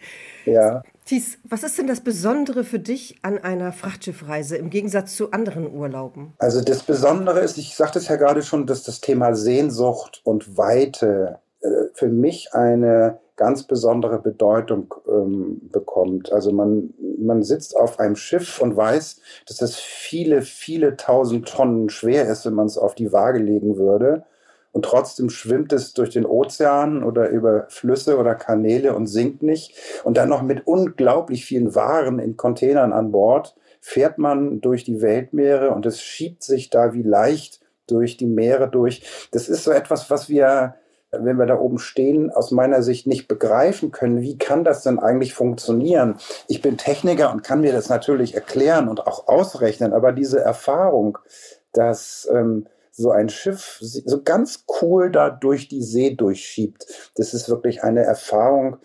Ja. 0.46 0.84
Thies, 1.10 1.39
was 1.44 1.63
ist 1.63 1.80
denn 1.80 1.88
das 1.88 2.01
Besondere 2.01 2.63
für 2.63 2.78
dich 2.78 3.18
an 3.24 3.39
einer 3.39 3.72
Frachtschiffreise 3.72 4.58
im 4.58 4.70
Gegensatz 4.70 5.16
zu 5.16 5.32
anderen 5.32 5.74
Urlauben? 5.74 6.34
Also 6.38 6.62
das 6.62 6.84
Besondere 6.84 7.39
ist, 7.39 7.58
ich 7.58 7.75
sagte 7.75 7.98
es 7.98 8.10
ja 8.10 8.16
gerade 8.16 8.44
schon, 8.44 8.68
dass 8.68 8.84
das 8.84 9.01
Thema 9.01 9.34
Sehnsucht 9.34 10.22
und 10.24 10.56
Weite 10.56 11.39
äh, 11.62 11.68
für 11.94 12.10
mich 12.10 12.54
eine 12.54 13.18
ganz 13.38 13.63
besondere 13.63 14.20
Bedeutung 14.20 14.94
ähm, 15.08 15.60
bekommt. 15.72 16.32
Also 16.32 16.51
man, 16.51 16.94
man 17.18 17.42
sitzt 17.42 17.75
auf 17.75 18.00
einem 18.00 18.16
Schiff 18.16 18.62
und 18.62 18.78
weiß, 18.78 19.20
dass 19.48 19.63
es 19.63 19.78
viele, 19.78 20.44
viele 20.44 20.96
tausend 20.96 21.48
Tonnen 21.48 21.89
schwer 21.89 22.30
ist, 22.30 22.46
wenn 22.46 22.54
man 22.54 22.68
es 22.68 22.78
auf 22.78 22.94
die 22.94 23.12
Waage 23.12 23.39
legen 23.39 23.78
würde. 23.78 24.25
Und 24.71 24.85
trotzdem 24.85 25.29
schwimmt 25.29 25.73
es 25.73 25.93
durch 25.93 26.11
den 26.11 26.25
Ozean 26.25 27.03
oder 27.03 27.29
über 27.29 27.65
Flüsse 27.69 28.17
oder 28.17 28.35
Kanäle 28.35 28.95
und 28.95 29.07
sinkt 29.07 29.41
nicht. 29.41 29.75
Und 30.03 30.17
dann 30.17 30.29
noch 30.29 30.41
mit 30.41 30.67
unglaublich 30.67 31.45
vielen 31.45 31.75
Waren 31.75 32.19
in 32.19 32.38
Containern 32.38 32.93
an 32.93 33.11
Bord 33.11 33.55
fährt 33.81 34.17
man 34.17 34.61
durch 34.61 34.83
die 34.83 35.01
Weltmeere 35.01 35.71
und 35.71 35.85
es 35.85 36.01
schiebt 36.01 36.43
sich 36.43 36.69
da 36.69 36.93
wie 36.93 37.03
leicht 37.03 37.61
durch 37.88 38.17
die 38.17 38.27
Meere 38.27 38.69
durch. 38.69 39.29
Das 39.31 39.49
ist 39.49 39.63
so 39.63 39.71
etwas, 39.71 40.11
was 40.11 40.29
wir 40.29 40.75
wenn 41.11 41.38
wir 41.38 41.45
da 41.45 41.57
oben 41.57 41.79
stehen, 41.79 42.29
aus 42.29 42.51
meiner 42.51 42.83
Sicht 42.83 43.07
nicht 43.07 43.27
begreifen 43.27 43.91
können, 43.91 44.21
wie 44.21 44.38
kann 44.38 44.63
das 44.63 44.83
denn 44.83 44.99
eigentlich 44.99 45.33
funktionieren? 45.33 46.17
Ich 46.47 46.61
bin 46.61 46.77
Techniker 46.77 47.31
und 47.31 47.43
kann 47.43 47.61
mir 47.61 47.71
das 47.71 47.89
natürlich 47.89 48.35
erklären 48.35 48.88
und 48.88 49.07
auch 49.07 49.27
ausrechnen, 49.27 49.93
aber 49.93 50.11
diese 50.11 50.39
Erfahrung, 50.39 51.17
dass 51.73 52.29
ähm, 52.31 52.67
so 53.00 53.12
ein 53.12 53.29
Schiff 53.29 53.77
so 53.82 54.22
ganz 54.22 54.65
cool 54.82 55.10
da 55.10 55.29
durch 55.29 55.68
die 55.70 55.82
See 55.82 56.15
durchschiebt, 56.15 56.86
das 57.15 57.34
ist 57.34 57.50
wirklich 57.50 57.84
eine 57.84 58.03
Erfahrung, 58.03 58.77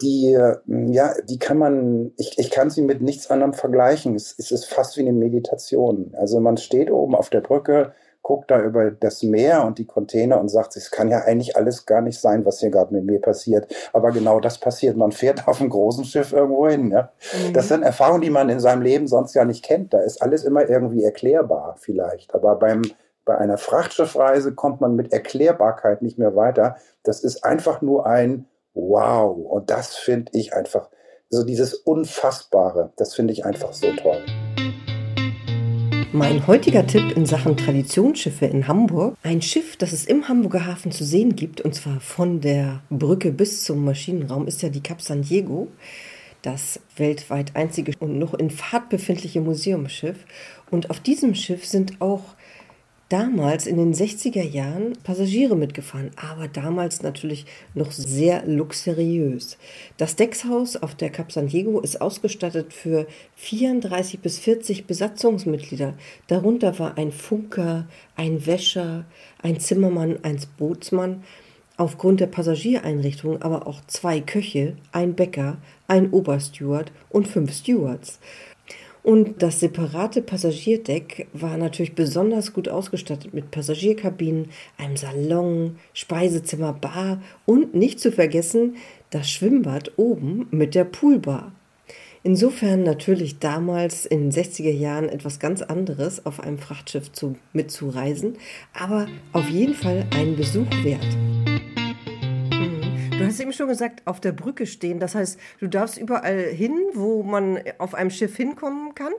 die, 0.00 0.38
ja, 0.66 1.14
die 1.24 1.38
kann 1.38 1.58
man, 1.58 2.12
ich, 2.16 2.38
ich 2.38 2.50
kann 2.50 2.70
sie 2.70 2.82
mit 2.82 3.02
nichts 3.02 3.30
anderem 3.30 3.52
vergleichen. 3.52 4.14
Es, 4.14 4.34
es 4.38 4.52
ist 4.52 4.66
fast 4.66 4.96
wie 4.96 5.00
eine 5.00 5.12
Meditation. 5.12 6.14
Also 6.16 6.40
man 6.40 6.56
steht 6.56 6.90
oben 6.90 7.16
auf 7.16 7.30
der 7.30 7.40
Brücke, 7.40 7.94
guckt 8.22 8.50
da 8.50 8.62
über 8.62 8.90
das 8.90 9.22
Meer 9.22 9.64
und 9.64 9.78
die 9.78 9.86
Container 9.86 10.40
und 10.40 10.50
sagt, 10.50 10.76
es 10.76 10.90
kann 10.90 11.08
ja 11.08 11.22
eigentlich 11.22 11.56
alles 11.56 11.86
gar 11.86 12.00
nicht 12.00 12.20
sein, 12.20 12.44
was 12.44 12.60
hier 12.60 12.70
gerade 12.70 12.94
mit 12.94 13.06
mir 13.06 13.20
passiert. 13.20 13.74
Aber 13.92 14.12
genau 14.12 14.38
das 14.38 14.58
passiert. 14.58 14.96
Man 14.96 15.12
fährt 15.12 15.48
auf 15.48 15.60
einem 15.60 15.70
großen 15.70 16.04
Schiff 16.04 16.32
irgendwo 16.32 16.68
hin. 16.68 16.90
Ja? 16.90 17.10
Mhm. 17.32 17.54
Das 17.54 17.68
sind 17.68 17.82
Erfahrungen, 17.82 18.20
die 18.20 18.30
man 18.30 18.50
in 18.50 18.60
seinem 18.60 18.82
Leben 18.82 19.08
sonst 19.08 19.34
ja 19.34 19.44
nicht 19.44 19.64
kennt. 19.64 19.94
Da 19.94 20.00
ist 20.00 20.22
alles 20.22 20.44
immer 20.44 20.68
irgendwie 20.68 21.02
erklärbar 21.02 21.76
vielleicht. 21.80 22.34
Aber 22.34 22.56
beim 22.56 22.82
bei 23.28 23.36
einer 23.36 23.58
Frachtschiffreise 23.58 24.54
kommt 24.54 24.80
man 24.80 24.96
mit 24.96 25.12
Erklärbarkeit 25.12 26.00
nicht 26.00 26.18
mehr 26.18 26.34
weiter. 26.34 26.76
Das 27.02 27.22
ist 27.22 27.44
einfach 27.44 27.82
nur 27.82 28.06
ein 28.06 28.46
Wow. 28.72 29.36
Und 29.36 29.68
das 29.68 29.96
finde 29.96 30.32
ich 30.32 30.54
einfach, 30.54 30.88
so 31.28 31.44
dieses 31.44 31.74
Unfassbare, 31.74 32.94
das 32.96 33.14
finde 33.14 33.34
ich 33.34 33.44
einfach 33.44 33.74
so 33.74 33.92
toll. 33.92 34.24
Mein 36.12 36.46
heutiger 36.46 36.86
Tipp 36.86 37.14
in 37.14 37.26
Sachen 37.26 37.58
Traditionsschiffe 37.58 38.46
in 38.46 38.66
Hamburg. 38.66 39.14
Ein 39.22 39.42
Schiff, 39.42 39.76
das 39.76 39.92
es 39.92 40.06
im 40.06 40.26
Hamburger 40.26 40.64
Hafen 40.64 40.90
zu 40.90 41.04
sehen 41.04 41.36
gibt, 41.36 41.60
und 41.60 41.74
zwar 41.74 42.00
von 42.00 42.40
der 42.40 42.80
Brücke 42.88 43.30
bis 43.30 43.62
zum 43.62 43.84
Maschinenraum, 43.84 44.46
ist 44.46 44.62
ja 44.62 44.70
die 44.70 44.82
Cap 44.82 45.02
San 45.02 45.20
Diego. 45.20 45.68
Das 46.40 46.80
weltweit 46.96 47.56
einzige 47.56 47.92
und 48.00 48.18
noch 48.18 48.32
in 48.32 48.48
Fahrt 48.48 48.88
befindliche 48.88 49.42
Museumsschiff. 49.42 50.24
Und 50.70 50.88
auf 50.88 51.00
diesem 51.00 51.34
Schiff 51.34 51.66
sind 51.66 52.00
auch 52.00 52.22
damals 53.08 53.66
in 53.66 53.76
den 53.76 53.94
60er 53.94 54.42
Jahren 54.42 54.92
Passagiere 55.02 55.56
mitgefahren, 55.56 56.10
aber 56.16 56.48
damals 56.48 57.02
natürlich 57.02 57.46
noch 57.74 57.90
sehr 57.90 58.44
luxuriös. 58.46 59.56
Das 59.96 60.16
Deckshaus 60.16 60.76
auf 60.76 60.94
der 60.94 61.10
Cap 61.10 61.32
San 61.32 61.48
Diego 61.48 61.80
ist 61.80 62.00
ausgestattet 62.00 62.72
für 62.72 63.06
34 63.36 64.20
bis 64.20 64.38
40 64.38 64.86
Besatzungsmitglieder. 64.86 65.94
Darunter 66.26 66.78
war 66.78 66.98
ein 66.98 67.12
Funker, 67.12 67.86
ein 68.14 68.46
Wäscher, 68.46 69.06
ein 69.42 69.58
Zimmermann, 69.58 70.18
ein 70.22 70.38
Bootsmann. 70.58 71.22
Aufgrund 71.78 72.18
der 72.18 72.26
Passagiereinrichtung 72.26 73.40
aber 73.40 73.68
auch 73.68 73.80
zwei 73.86 74.20
Köche, 74.20 74.76
ein 74.90 75.14
Bäcker, 75.14 75.58
ein 75.86 76.10
Obersteward 76.10 76.90
und 77.08 77.28
fünf 77.28 77.54
Stewards. 77.54 78.18
Und 79.02 79.42
das 79.42 79.60
separate 79.60 80.22
Passagierdeck 80.22 81.28
war 81.32 81.56
natürlich 81.56 81.94
besonders 81.94 82.52
gut 82.52 82.68
ausgestattet 82.68 83.32
mit 83.32 83.50
Passagierkabinen, 83.50 84.50
einem 84.76 84.96
Salon, 84.96 85.76
Speisezimmer, 85.94 86.72
Bar 86.72 87.22
und 87.46 87.74
nicht 87.74 88.00
zu 88.00 88.12
vergessen 88.12 88.76
das 89.10 89.30
Schwimmbad 89.30 89.92
oben 89.96 90.46
mit 90.50 90.74
der 90.74 90.84
Poolbar. 90.84 91.52
Insofern 92.22 92.82
natürlich 92.82 93.38
damals 93.38 94.04
in 94.04 94.30
den 94.30 94.32
60er 94.32 94.72
Jahren 94.72 95.08
etwas 95.08 95.38
ganz 95.38 95.62
anderes, 95.62 96.26
auf 96.26 96.40
einem 96.40 96.58
Frachtschiff 96.58 97.12
zu, 97.12 97.36
mitzureisen, 97.52 98.36
aber 98.74 99.06
auf 99.32 99.48
jeden 99.48 99.74
Fall 99.74 100.04
einen 100.14 100.36
Besuch 100.36 100.68
wert. 100.82 101.47
Du 103.18 103.26
hast 103.26 103.40
eben 103.40 103.52
schon 103.52 103.66
gesagt, 103.66 104.02
auf 104.04 104.20
der 104.20 104.30
Brücke 104.30 104.64
stehen. 104.64 105.00
Das 105.00 105.16
heißt, 105.16 105.40
du 105.58 105.66
darfst 105.66 105.98
überall 105.98 106.38
hin, 106.38 106.78
wo 106.94 107.24
man 107.24 107.60
auf 107.78 107.94
einem 107.94 108.10
Schiff 108.10 108.36
hinkommen 108.36 108.94
kann? 108.94 109.12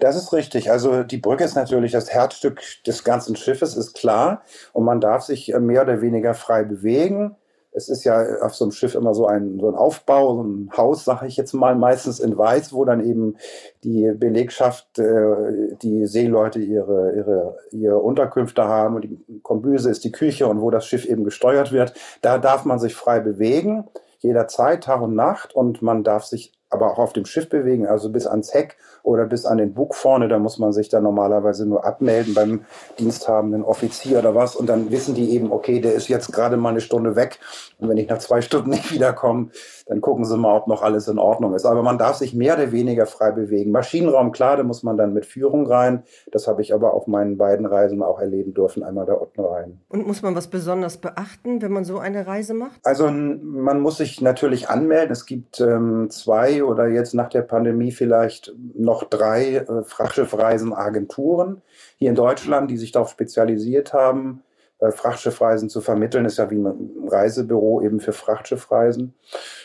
Das 0.00 0.16
ist 0.16 0.32
richtig. 0.32 0.72
Also 0.72 1.04
die 1.04 1.18
Brücke 1.18 1.44
ist 1.44 1.54
natürlich 1.54 1.92
das 1.92 2.10
Herzstück 2.10 2.60
des 2.86 3.04
ganzen 3.04 3.36
Schiffes, 3.36 3.76
ist 3.76 3.94
klar. 3.94 4.42
Und 4.72 4.84
man 4.84 5.00
darf 5.00 5.22
sich 5.22 5.54
mehr 5.60 5.82
oder 5.82 6.00
weniger 6.02 6.34
frei 6.34 6.64
bewegen 6.64 7.36
es 7.72 7.88
ist 7.88 8.04
ja 8.04 8.40
auf 8.42 8.54
so 8.54 8.64
einem 8.64 8.72
Schiff 8.72 8.94
immer 8.94 9.14
so 9.14 9.26
ein, 9.26 9.58
so 9.60 9.68
ein 9.68 9.74
Aufbau, 9.74 10.36
so 10.36 10.42
ein 10.42 10.70
Haus, 10.76 11.04
sage 11.04 11.26
ich 11.26 11.36
jetzt 11.36 11.52
mal, 11.52 11.76
meistens 11.76 12.18
in 12.18 12.36
Weiß, 12.36 12.72
wo 12.72 12.84
dann 12.84 13.04
eben 13.04 13.36
die 13.84 14.12
Belegschaft, 14.12 14.98
äh, 14.98 15.76
die 15.80 16.06
Seeleute 16.06 16.58
ihre, 16.58 17.14
ihre, 17.14 17.56
ihre 17.70 17.98
Unterkünfte 17.98 18.64
haben 18.64 18.96
und 18.96 19.04
die 19.04 19.40
Kombüse 19.42 19.90
ist 19.90 20.04
die 20.04 20.12
Küche 20.12 20.48
und 20.48 20.60
wo 20.60 20.70
das 20.70 20.86
Schiff 20.86 21.04
eben 21.04 21.24
gesteuert 21.24 21.72
wird. 21.72 21.94
Da 22.22 22.38
darf 22.38 22.64
man 22.64 22.78
sich 22.78 22.94
frei 22.94 23.20
bewegen, 23.20 23.84
jederzeit, 24.18 24.84
Tag 24.84 25.00
und 25.00 25.14
Nacht 25.14 25.54
und 25.54 25.80
man 25.80 26.02
darf 26.02 26.24
sich 26.24 26.52
aber 26.70 26.92
auch 26.92 26.98
auf 26.98 27.12
dem 27.12 27.26
Schiff 27.26 27.48
bewegen, 27.48 27.86
also 27.86 28.10
bis 28.10 28.26
ans 28.26 28.54
Heck 28.54 28.76
oder 29.02 29.26
bis 29.26 29.44
an 29.44 29.58
den 29.58 29.74
Bug 29.74 29.94
vorne. 29.94 30.28
Da 30.28 30.38
muss 30.38 30.58
man 30.58 30.72
sich 30.72 30.88
dann 30.88 31.02
normalerweise 31.02 31.66
nur 31.66 31.84
abmelden 31.84 32.34
beim 32.34 32.64
diensthabenden 32.98 33.64
Offizier 33.64 34.20
oder 34.20 34.34
was. 34.34 34.54
Und 34.54 34.68
dann 34.68 34.90
wissen 34.90 35.14
die 35.14 35.34
eben, 35.34 35.52
okay, 35.52 35.80
der 35.80 35.94
ist 35.94 36.08
jetzt 36.08 36.32
gerade 36.32 36.56
mal 36.56 36.70
eine 36.70 36.80
Stunde 36.80 37.16
weg. 37.16 37.40
Und 37.78 37.88
wenn 37.88 37.96
ich 37.96 38.08
nach 38.08 38.18
zwei 38.18 38.40
Stunden 38.40 38.70
nicht 38.70 38.92
wiederkomme, 38.92 39.48
dann 39.86 40.00
gucken 40.00 40.24
sie 40.24 40.36
mal, 40.36 40.56
ob 40.56 40.68
noch 40.68 40.82
alles 40.82 41.08
in 41.08 41.18
Ordnung 41.18 41.54
ist. 41.54 41.66
Aber 41.66 41.82
man 41.82 41.98
darf 41.98 42.16
sich 42.16 42.34
mehr 42.34 42.54
oder 42.54 42.70
weniger 42.70 43.06
frei 43.06 43.32
bewegen. 43.32 43.72
Maschinenraum, 43.72 44.30
klar, 44.30 44.56
da 44.56 44.62
muss 44.62 44.84
man 44.84 44.96
dann 44.96 45.12
mit 45.12 45.26
Führung 45.26 45.66
rein. 45.66 46.04
Das 46.30 46.46
habe 46.46 46.62
ich 46.62 46.72
aber 46.72 46.94
auf 46.94 47.08
meinen 47.08 47.36
beiden 47.36 47.66
Reisen 47.66 48.02
auch 48.02 48.20
erleben 48.20 48.54
dürfen, 48.54 48.84
einmal 48.84 49.06
da 49.06 49.14
unten 49.14 49.40
rein. 49.40 49.80
Und 49.88 50.06
muss 50.06 50.22
man 50.22 50.36
was 50.36 50.46
besonders 50.46 50.98
beachten, 50.98 51.60
wenn 51.62 51.72
man 51.72 51.84
so 51.84 51.98
eine 51.98 52.28
Reise 52.28 52.54
macht? 52.54 52.80
Also 52.84 53.10
man 53.10 53.80
muss 53.80 53.96
sich 53.96 54.20
natürlich 54.20 54.68
anmelden. 54.68 55.10
Es 55.10 55.26
gibt 55.26 55.60
ähm, 55.60 56.08
zwei 56.10 56.59
oder 56.62 56.88
jetzt 56.88 57.14
nach 57.14 57.28
der 57.28 57.42
Pandemie 57.42 57.92
vielleicht 57.92 58.52
noch 58.74 59.04
drei 59.04 59.56
äh, 59.56 59.82
Frachtschiffreisen-Agenturen 59.84 61.62
hier 61.98 62.10
in 62.10 62.16
Deutschland, 62.16 62.70
die 62.70 62.76
sich 62.76 62.92
darauf 62.92 63.10
spezialisiert 63.10 63.92
haben, 63.92 64.42
Frachtschiffreisen 64.92 65.68
zu 65.68 65.80
vermitteln. 65.80 66.24
Ist 66.24 66.38
ja 66.38 66.50
wie 66.50 66.56
ein 66.56 67.08
Reisebüro 67.08 67.82
eben 67.82 68.00
für 68.00 68.12
Frachtschiffreisen. 68.12 69.14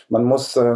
Man 0.10 0.24
muss, 0.24 0.56
äh, 0.56 0.76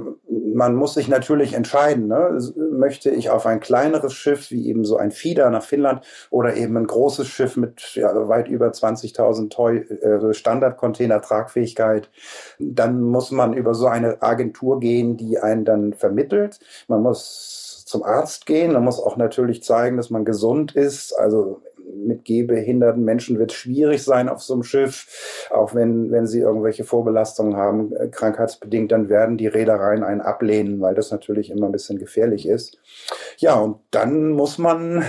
man 0.54 0.76
muss 0.76 0.96
sich 0.96 1.08
natürlich 1.08 1.54
entscheiden, 1.54 2.08
ne? 2.08 2.40
möchte 2.72 3.10
ich 3.10 3.30
auf 3.30 3.46
ein 3.46 3.60
kleineres 3.60 4.14
Schiff 4.14 4.50
wie 4.52 4.68
eben 4.68 4.86
so 4.86 4.98
ein 4.98 5.12
Fieder 5.12 5.50
nach 5.50 5.64
Finnland 5.64 6.06
oder 6.30 6.56
eben 6.56 6.78
ein 6.78 6.88
großes 6.88 7.28
Schiff 7.28 7.58
mit 7.58 7.96
ja, 7.96 8.28
weit 8.28 8.48
über 8.48 8.68
20.000 8.68 10.30
äh, 10.30 10.34
Standardcontainer 10.34 11.22
Tragfähigkeit, 11.22 12.10
dann 12.60 13.02
muss 13.02 13.32
man 13.32 13.54
über 13.54 13.74
so 13.74 13.88
eine 13.88 14.22
Agentur 14.22 14.80
gehen, 14.80 15.18
die 15.18 15.38
einen 15.40 15.66
dann 15.66 15.94
vermittelt. 15.94 16.60
Man 16.88 17.02
muss 17.04 17.70
zum 17.90 18.04
Arzt 18.04 18.46
gehen. 18.46 18.74
Man 18.74 18.84
muss 18.84 19.00
auch 19.00 19.18
natürlich 19.18 19.64
zeigen, 19.64 19.98
dass 19.98 20.12
man 20.12 20.24
gesund 20.24 20.76
ist. 20.76 21.12
Also 21.18 21.62
mit 21.94 22.26
gehbehinderten 22.26 23.04
Menschen 23.04 23.40
wird 23.40 23.52
es 23.52 23.58
schwierig 23.58 24.04
sein 24.04 24.30
auf 24.30 24.42
so 24.42 24.54
einem 24.54 24.64
Schiff, 24.64 25.48
auch 25.52 25.74
wenn, 25.74 26.12
wenn 26.12 26.28
sie 26.28 26.40
irgendwelche 26.40 26.84
Vorbelastungen 26.84 27.56
haben, 27.56 27.96
äh, 27.96 28.08
krankheitsbedingt, 28.08 28.92
dann 28.92 29.10
werden 29.10 29.38
die 29.38 29.48
Reedereien 29.48 30.04
einen 30.04 30.22
ablehnen, 30.22 30.82
weil 30.82 30.96
das 30.96 31.12
natürlich 31.12 31.50
immer 31.50 31.68
ein 31.68 31.72
bisschen 31.72 32.00
gefährlich 32.00 32.48
ist. 32.48 32.78
Ja, 33.38 33.56
und 33.56 33.80
dann 33.92 34.32
muss 34.32 34.58
man 34.58 35.04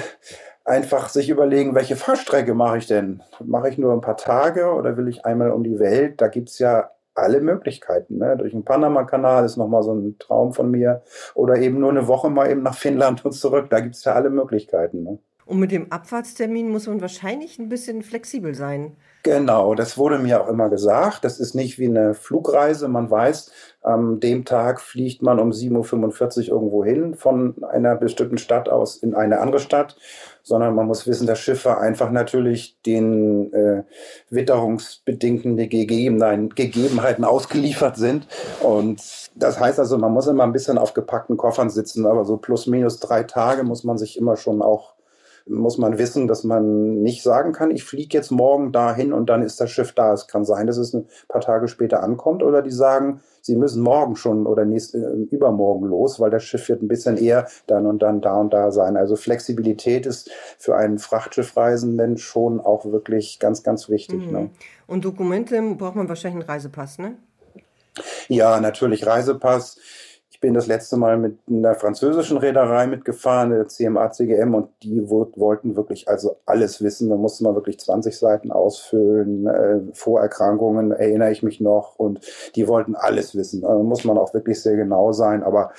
einfach 0.65 1.09
sich 1.09 1.31
überlegen, 1.31 1.75
welche 1.75 1.97
Fahrstrecke 1.97 2.55
mache 2.55 2.79
ich 2.79 2.87
denn? 2.87 3.23
Mache 3.45 3.69
ich 3.69 3.79
nur 3.79 3.93
ein 3.93 4.01
paar 4.01 4.17
Tage 4.17 4.73
oder 4.73 4.97
will 4.97 5.09
ich 5.09 5.25
einmal 5.25 5.51
um 5.51 5.65
die 5.65 5.79
Welt? 5.79 6.21
Da 6.21 6.29
gibt 6.29 6.51
es 6.51 6.59
ja 6.59 6.91
alle 7.15 7.41
Möglichkeiten. 7.41 8.19
Ne? 8.19 8.37
Durch 8.37 8.53
den 8.53 8.65
Panama-Kanal 8.65 9.45
ist 9.45 9.57
nochmal 9.57 9.83
so 9.83 9.93
ein 9.93 10.17
Traum 10.19 10.53
von 10.53 10.71
mir. 10.71 11.03
Oder 11.35 11.57
eben 11.57 11.81
nur 11.81 11.91
eine 11.91 12.07
Woche 12.07 12.31
mal 12.31 12.51
eben 12.51 12.63
nach 12.63 12.77
Finnland 12.77 13.25
und 13.25 13.33
zurück. 13.33 13.69
Da 13.71 13.81
gibt 13.81 13.97
es 13.97 14.05
ja 14.05 14.15
alle 14.15 14.31
Möglichkeiten. 14.31 15.03
Ne? 15.03 15.19
Und 15.51 15.59
mit 15.59 15.73
dem 15.73 15.91
Abfahrtstermin 15.91 16.69
muss 16.69 16.87
man 16.87 17.01
wahrscheinlich 17.01 17.59
ein 17.59 17.69
bisschen 17.69 18.05
flexibel 18.05 18.55
sein. 18.55 18.93
Genau, 19.25 19.75
das 19.75 19.99
wurde 19.99 20.21
mir 20.21 20.41
auch 20.41 20.47
immer 20.47 20.69
gesagt. 20.69 21.25
Das 21.25 21.41
ist 21.41 21.57
nicht 21.57 21.77
wie 21.77 21.89
eine 21.89 22.15
Flugreise. 22.15 22.87
Man 22.87 23.11
weiß, 23.11 23.51
an 23.83 24.21
dem 24.21 24.45
Tag 24.45 24.81
fliegt 24.81 25.23
man 25.23 25.41
um 25.41 25.51
7.45 25.51 26.43
Uhr 26.43 26.55
irgendwo 26.55 26.85
hin 26.85 27.17
von 27.17 27.65
einer 27.65 27.97
bestimmten 27.97 28.39
Stadt 28.39 28.69
aus 28.69 28.99
in 28.99 29.13
eine 29.13 29.41
andere 29.41 29.59
Stadt, 29.59 29.97
sondern 30.45 30.77
man 30.77 30.87
muss 30.87 31.09
wissen, 31.09 31.27
dass 31.27 31.41
Schiffe 31.41 31.79
einfach 31.79 32.13
natürlich 32.13 32.81
den 32.87 33.53
äh, 33.53 33.83
witterungsbedingten 34.31 35.57
Gegebenheiten 35.57 37.25
ausgeliefert 37.25 37.97
sind. 37.97 38.29
Und 38.63 39.03
das 39.35 39.59
heißt 39.59 39.81
also, 39.81 39.99
man 39.99 40.13
muss 40.13 40.29
immer 40.29 40.45
ein 40.45 40.53
bisschen 40.53 40.79
auf 40.79 40.95
gepackten 40.95 41.37
Koffern 41.37 41.71
sitzen, 41.71 42.07
aber 42.07 42.25
so 42.25 42.37
plus 42.37 42.69
minus 42.69 43.01
drei 43.01 43.25
Tage 43.25 43.65
muss 43.65 43.83
man 43.83 43.99
sich 43.99 44.17
immer 44.17 44.37
schon 44.37 44.63
auch 44.63 44.95
muss 45.51 45.79
man 45.79 45.99
wissen, 45.99 46.29
dass 46.29 46.45
man 46.45 47.03
nicht 47.03 47.23
sagen 47.23 47.53
kann, 47.53 47.71
ich 47.71 47.85
fliege 47.85 48.17
jetzt 48.17 48.31
morgen 48.31 48.73
dahin 48.73 49.13
und 49.13 49.29
dann 49.29 49.43
ist 49.43 49.61
das 49.61 49.71
Schiff 49.71 49.93
da. 49.93 50.13
Es 50.13 50.29
kann 50.29 50.45
sein, 50.45 50.67
dass 50.67 50.77
es 50.77 50.95
ein 50.95 51.07
paar 51.29 51.41
Tage 51.41 51.69
später 51.69 52.03
ankommt 52.03 52.43
oder 52.43 52.63
die 52.63 52.71
sagen, 52.71 53.21
sie 53.43 53.57
müssen 53.57 53.83
morgen 53.83 54.17
schon 54.17 54.47
oder 54.47 54.65
nächst, 54.65 54.95
äh, 54.95 54.99
übermorgen 55.31 55.87
los, 55.87 56.21
weil 56.21 56.31
das 56.31 56.45
Schiff 56.45 56.69
wird 56.69 56.83
ein 56.83 56.89
bisschen 56.89 57.17
eher 57.17 57.49
dann 57.67 57.87
und 57.87 58.01
dann 58.01 58.21
da 58.21 58.37
und 58.37 58.53
da 58.53 58.71
sein. 58.71 58.97
Also 58.97 59.17
Flexibilität 59.17 60.07
ist 60.07 60.31
für 60.59 60.77
einen 60.77 60.99
Frachtschiffreisenden 60.99 62.17
schon 62.17 62.61
auch 62.61 62.85
wirklich 62.87 63.39
ganz, 63.39 63.63
ganz 63.63 63.89
wichtig. 63.89 64.27
Mhm. 64.27 64.33
Ne? 64.33 64.51
Und 64.87 65.05
Dokumente 65.05 65.61
braucht 65.77 65.97
man 65.97 66.09
wahrscheinlich 66.09 66.43
einen 66.43 66.51
Reisepass, 66.51 66.99
ne? 66.99 67.17
Ja, 68.29 68.61
natürlich 68.61 69.05
Reisepass. 69.05 69.79
Ich 70.41 70.49
bin 70.49 70.55
das 70.55 70.69
letzte 70.69 70.97
Mal 70.97 71.19
mit 71.19 71.37
einer 71.51 71.75
französischen 71.75 72.39
Reederei 72.39 72.87
mitgefahren, 72.87 73.51
der 73.51 73.69
CMA 73.69 74.11
CGM, 74.11 74.55
und 74.55 74.71
die 74.83 75.07
wollten 75.11 75.77
wirklich 75.77 76.09
also 76.09 76.37
alles 76.47 76.83
wissen. 76.83 77.11
Da 77.11 77.17
musste 77.17 77.45
man 77.45 77.55
wirklich 77.55 77.79
20 77.79 78.17
Seiten 78.17 78.51
ausfüllen, 78.51 79.47
äh, 79.47 79.81
Vorerkrankungen 79.93 80.93
erinnere 80.93 81.31
ich 81.31 81.43
mich 81.43 81.61
noch, 81.61 81.99
und 81.99 82.21
die 82.57 82.67
wollten 82.69 82.95
alles 82.95 83.37
wissen. 83.37 83.61
Da 83.61 83.75
muss 83.81 84.05
man 84.05 84.17
auch 84.17 84.33
wirklich 84.33 84.63
sehr 84.63 84.77
genau 84.77 85.13
sein, 85.13 85.43
aber 85.43 85.73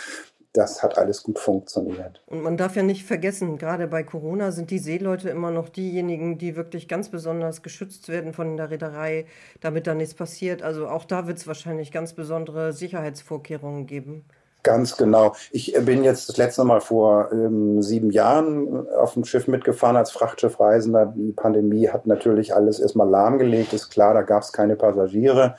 das 0.54 0.84
hat 0.84 0.96
alles 0.96 1.24
gut 1.24 1.40
funktioniert. 1.40 2.22
Und 2.28 2.44
man 2.44 2.56
darf 2.56 2.76
ja 2.76 2.84
nicht 2.84 3.04
vergessen, 3.04 3.58
gerade 3.58 3.88
bei 3.88 4.04
Corona 4.04 4.52
sind 4.52 4.70
die 4.70 4.78
Seeleute 4.78 5.30
immer 5.32 5.50
noch 5.50 5.70
diejenigen, 5.70 6.38
die 6.38 6.56
wirklich 6.56 6.88
ganz 6.88 7.10
besonders 7.10 7.64
geschützt 7.64 8.10
werden 8.10 8.32
von 8.32 8.58
der 8.58 8.70
Reederei, 8.70 9.26
damit 9.60 9.88
da 9.88 9.96
nichts 9.96 10.14
passiert. 10.14 10.62
Also 10.62 10.88
auch 10.88 11.06
da 11.06 11.26
wird 11.26 11.40
es 11.40 11.48
wahrscheinlich 11.48 11.92
ganz 11.92 12.14
besondere 12.14 12.74
Sicherheitsvorkehrungen 12.74 13.88
geben. 13.88 14.26
Ganz 14.64 14.96
genau. 14.96 15.34
Ich 15.52 15.74
bin 15.86 16.04
jetzt 16.04 16.30
das 16.30 16.38
letzte 16.38 16.64
Mal 16.64 16.82
vor 16.82 17.32
ähm, 17.32 17.82
sieben 17.82 18.12
Jahren 18.12 18.88
auf 18.90 19.14
dem 19.14 19.26
Schiff 19.26 19.48
mitgefahren 19.48 19.98
als 19.98 20.12
Frachtschiffreisender. 20.12 21.14
Die 21.16 21.32
Pandemie 21.32 21.90
hat 21.90 22.06
natürlich 22.06 22.54
alles 22.54 22.80
erstmal 22.80 23.10
lahmgelegt, 23.10 23.74
ist 23.74 23.90
klar, 23.90 24.14
da 24.14 24.22
gab 24.22 24.44
es 24.44 24.54
keine 24.54 24.76
Passagiere. 24.76 25.56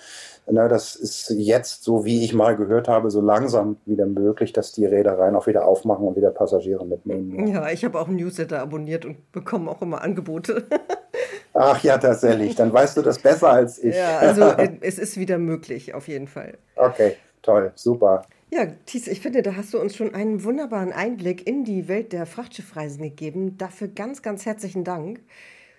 Na, 0.50 0.66
das 0.66 0.96
ist 0.96 1.30
jetzt, 1.30 1.84
so 1.84 2.04
wie 2.04 2.24
ich 2.24 2.34
mal 2.34 2.56
gehört 2.56 2.88
habe, 2.88 3.10
so 3.10 3.20
langsam 3.20 3.76
wieder 3.86 4.06
möglich, 4.06 4.52
dass 4.52 4.72
die 4.72 4.84
Reedereien 4.84 5.36
auch 5.36 5.46
wieder 5.46 5.66
aufmachen 5.66 6.06
und 6.06 6.16
wieder 6.16 6.30
Passagiere 6.30 6.84
mitnehmen. 6.84 7.46
Ja, 7.46 7.62
ja 7.62 7.70
ich 7.70 7.84
habe 7.84 7.98
auch 8.00 8.08
einen 8.08 8.16
Newsletter 8.16 8.60
abonniert 8.60 9.04
und 9.04 9.30
bekomme 9.30 9.70
auch 9.70 9.82
immer 9.82 10.02
Angebote. 10.02 10.64
Ach 11.54 11.82
ja, 11.84 11.98
tatsächlich. 11.98 12.56
Dann 12.56 12.72
weißt 12.72 12.96
du 12.96 13.02
das 13.02 13.18
besser 13.18 13.50
als 13.50 13.78
ich. 13.78 13.94
Ja, 13.94 14.18
also 14.18 14.44
es 14.80 14.98
ist 14.98 15.16
wieder 15.16 15.38
möglich, 15.38 15.94
auf 15.94 16.08
jeden 16.08 16.26
Fall. 16.26 16.58
Okay, 16.76 17.16
toll, 17.42 17.70
super. 17.74 18.24
Ja, 18.54 18.66
Thies, 18.84 19.08
ich 19.08 19.22
finde, 19.22 19.40
da 19.40 19.56
hast 19.56 19.72
du 19.72 19.80
uns 19.80 19.96
schon 19.96 20.14
einen 20.14 20.44
wunderbaren 20.44 20.92
Einblick 20.92 21.46
in 21.46 21.64
die 21.64 21.88
Welt 21.88 22.12
der 22.12 22.26
Frachtschiffreisen 22.26 23.02
gegeben. 23.02 23.56
Dafür 23.56 23.88
ganz, 23.88 24.20
ganz 24.20 24.44
herzlichen 24.44 24.84
Dank. 24.84 25.20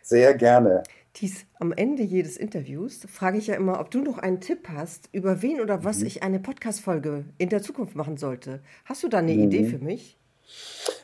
Sehr 0.02 0.34
gerne. 0.34 0.82
Thies, 1.14 1.46
am 1.60 1.72
Ende 1.72 2.02
jedes 2.02 2.36
Interviews 2.36 3.06
frage 3.08 3.38
ich 3.38 3.46
ja 3.46 3.54
immer, 3.54 3.80
ob 3.80 3.92
du 3.92 4.02
noch 4.02 4.18
einen 4.18 4.42
Tipp 4.42 4.70
hast, 4.70 5.08
über 5.12 5.44
wen 5.44 5.62
oder 5.62 5.84
was 5.84 6.00
mhm. 6.00 6.08
ich 6.08 6.24
eine 6.24 6.40
Podcast-Folge 6.40 7.26
in 7.38 7.50
der 7.50 7.62
Zukunft 7.62 7.96
machen 7.96 8.18
sollte. 8.18 8.64
Hast 8.86 9.04
du 9.04 9.08
da 9.08 9.20
eine 9.20 9.34
mhm. 9.34 9.44
Idee 9.44 9.66
für 9.66 9.78
mich? 9.78 10.18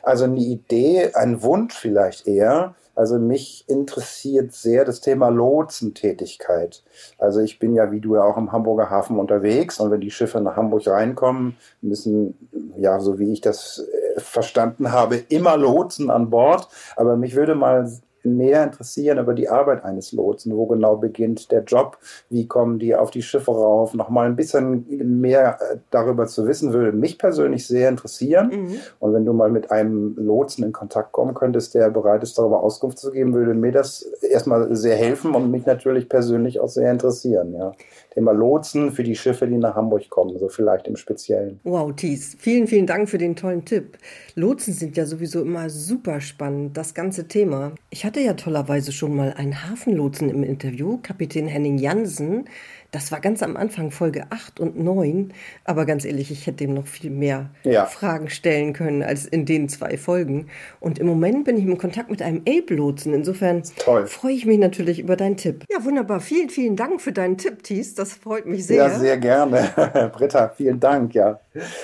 Also 0.02 0.24
eine 0.24 0.40
Idee, 0.40 1.12
ein 1.14 1.40
Wunsch 1.40 1.74
vielleicht 1.74 2.26
eher. 2.26 2.74
Also 2.94 3.18
mich 3.18 3.64
interessiert 3.68 4.52
sehr 4.52 4.84
das 4.84 5.00
Thema 5.00 5.28
Lotsentätigkeit. 5.28 6.82
Also 7.18 7.40
ich 7.40 7.58
bin 7.58 7.74
ja, 7.74 7.90
wie 7.92 8.00
du 8.00 8.16
ja 8.16 8.22
auch 8.22 8.36
im 8.36 8.52
Hamburger 8.52 8.90
Hafen 8.90 9.18
unterwegs 9.18 9.80
und 9.80 9.90
wenn 9.90 10.00
die 10.00 10.10
Schiffe 10.10 10.40
nach 10.40 10.56
Hamburg 10.56 10.86
reinkommen, 10.86 11.56
müssen, 11.80 12.34
ja, 12.76 13.00
so 13.00 13.18
wie 13.18 13.32
ich 13.32 13.40
das 13.40 13.86
äh, 14.16 14.20
verstanden 14.20 14.92
habe, 14.92 15.16
immer 15.28 15.56
Lotsen 15.56 16.10
an 16.10 16.30
Bord. 16.30 16.68
Aber 16.96 17.16
mich 17.16 17.34
würde 17.34 17.54
mal 17.54 17.90
mehr 18.24 18.62
interessieren 18.64 19.18
über 19.18 19.34
die 19.34 19.48
Arbeit 19.48 19.84
eines 19.84 20.12
Lotsen. 20.12 20.56
Wo 20.56 20.66
genau 20.66 20.96
beginnt 20.96 21.50
der 21.50 21.64
Job? 21.64 21.98
Wie 22.28 22.46
kommen 22.46 22.78
die 22.78 22.94
auf 22.94 23.10
die 23.10 23.22
Schiffe 23.22 23.50
rauf? 23.50 23.94
Nochmal 23.94 24.26
ein 24.26 24.36
bisschen 24.36 24.86
mehr 25.20 25.58
äh, 25.60 25.76
darüber 25.90 26.26
zu 26.26 26.46
wissen, 26.46 26.72
würde 26.72 26.96
mich 26.96 27.18
persönlich 27.18 27.66
sehr 27.66 27.88
interessieren. 27.88 28.48
Mhm. 28.48 28.74
Und 28.98 29.14
wenn 29.14 29.24
du 29.24 29.32
mal 29.32 29.50
mit 29.50 29.70
einem 29.70 30.16
Lotsen 30.16 30.64
in 30.64 30.72
Kontakt 30.72 31.12
kommen 31.12 31.34
könntest, 31.34 31.74
der 31.74 31.90
bereit 31.90 32.22
ist, 32.22 32.38
darüber 32.38 32.62
Auskunft 32.62 32.98
zu 32.98 33.10
geben, 33.10 33.34
würde 33.34 33.54
mir 33.54 33.72
das 33.72 34.02
erstmal 34.22 34.74
sehr 34.74 34.96
helfen 34.96 35.34
und 35.34 35.50
mich 35.50 35.66
natürlich 35.66 36.08
persönlich 36.08 36.60
auch 36.60 36.68
sehr 36.68 36.90
interessieren. 36.90 37.54
Ja. 37.54 37.72
Thema 38.10 38.32
Lotsen 38.32 38.90
für 38.92 39.04
die 39.04 39.14
Schiffe, 39.14 39.46
die 39.46 39.56
nach 39.56 39.76
Hamburg 39.76 40.08
kommen, 40.10 40.38
so 40.38 40.48
vielleicht 40.48 40.88
im 40.88 40.96
Speziellen. 40.96 41.60
Wow, 41.64 41.94
Thies, 41.94 42.36
vielen, 42.38 42.66
vielen 42.66 42.86
Dank 42.86 43.08
für 43.08 43.18
den 43.18 43.36
tollen 43.36 43.64
Tipp. 43.64 43.98
Lotsen 44.34 44.74
sind 44.74 44.96
ja 44.96 45.06
sowieso 45.06 45.42
immer 45.42 45.70
super 45.70 46.20
spannend, 46.20 46.76
das 46.76 46.94
ganze 46.94 47.28
Thema. 47.28 47.72
Ich 47.90 48.04
hatte 48.04 48.20
ja 48.20 48.34
tollerweise 48.34 48.92
schon 48.92 49.14
mal 49.14 49.32
einen 49.34 49.68
Hafenlotsen 49.68 50.28
im 50.28 50.42
Interview, 50.42 50.98
Kapitän 51.02 51.46
Henning 51.46 51.78
Jansen. 51.78 52.46
Das 52.90 53.12
war 53.12 53.20
ganz 53.20 53.42
am 53.42 53.56
Anfang 53.56 53.90
Folge 53.90 54.24
8 54.30 54.58
und 54.58 54.78
9. 54.78 55.32
Aber 55.64 55.86
ganz 55.86 56.04
ehrlich, 56.04 56.30
ich 56.30 56.46
hätte 56.46 56.64
ihm 56.64 56.74
noch 56.74 56.86
viel 56.86 57.10
mehr 57.10 57.50
ja. 57.62 57.86
Fragen 57.86 58.28
stellen 58.28 58.72
können 58.72 59.02
als 59.02 59.26
in 59.26 59.46
den 59.46 59.68
zwei 59.68 59.96
Folgen. 59.96 60.48
Und 60.80 60.98
im 60.98 61.06
Moment 61.06 61.44
bin 61.44 61.56
ich 61.56 61.64
im 61.64 61.78
Kontakt 61.78 62.10
mit 62.10 62.20
einem 62.20 62.42
Ape-Lotsen. 62.48 63.14
Insofern 63.14 63.62
freue 64.06 64.32
ich 64.32 64.44
mich 64.44 64.58
natürlich 64.58 64.98
über 64.98 65.16
deinen 65.16 65.36
Tipp. 65.36 65.64
Ja, 65.70 65.84
wunderbar. 65.84 66.20
Vielen, 66.20 66.50
vielen 66.50 66.74
Dank 66.74 67.00
für 67.00 67.12
deinen 67.12 67.38
Tipp, 67.38 67.62
Thies. 67.62 67.94
Das 68.00 68.14
freut 68.14 68.46
mich 68.46 68.66
sehr. 68.66 68.78
Ja, 68.78 68.98
sehr 68.98 69.18
gerne. 69.18 70.10
Britta, 70.14 70.48
vielen 70.48 70.80
Dank. 70.80 71.12
Ja. 71.12 71.38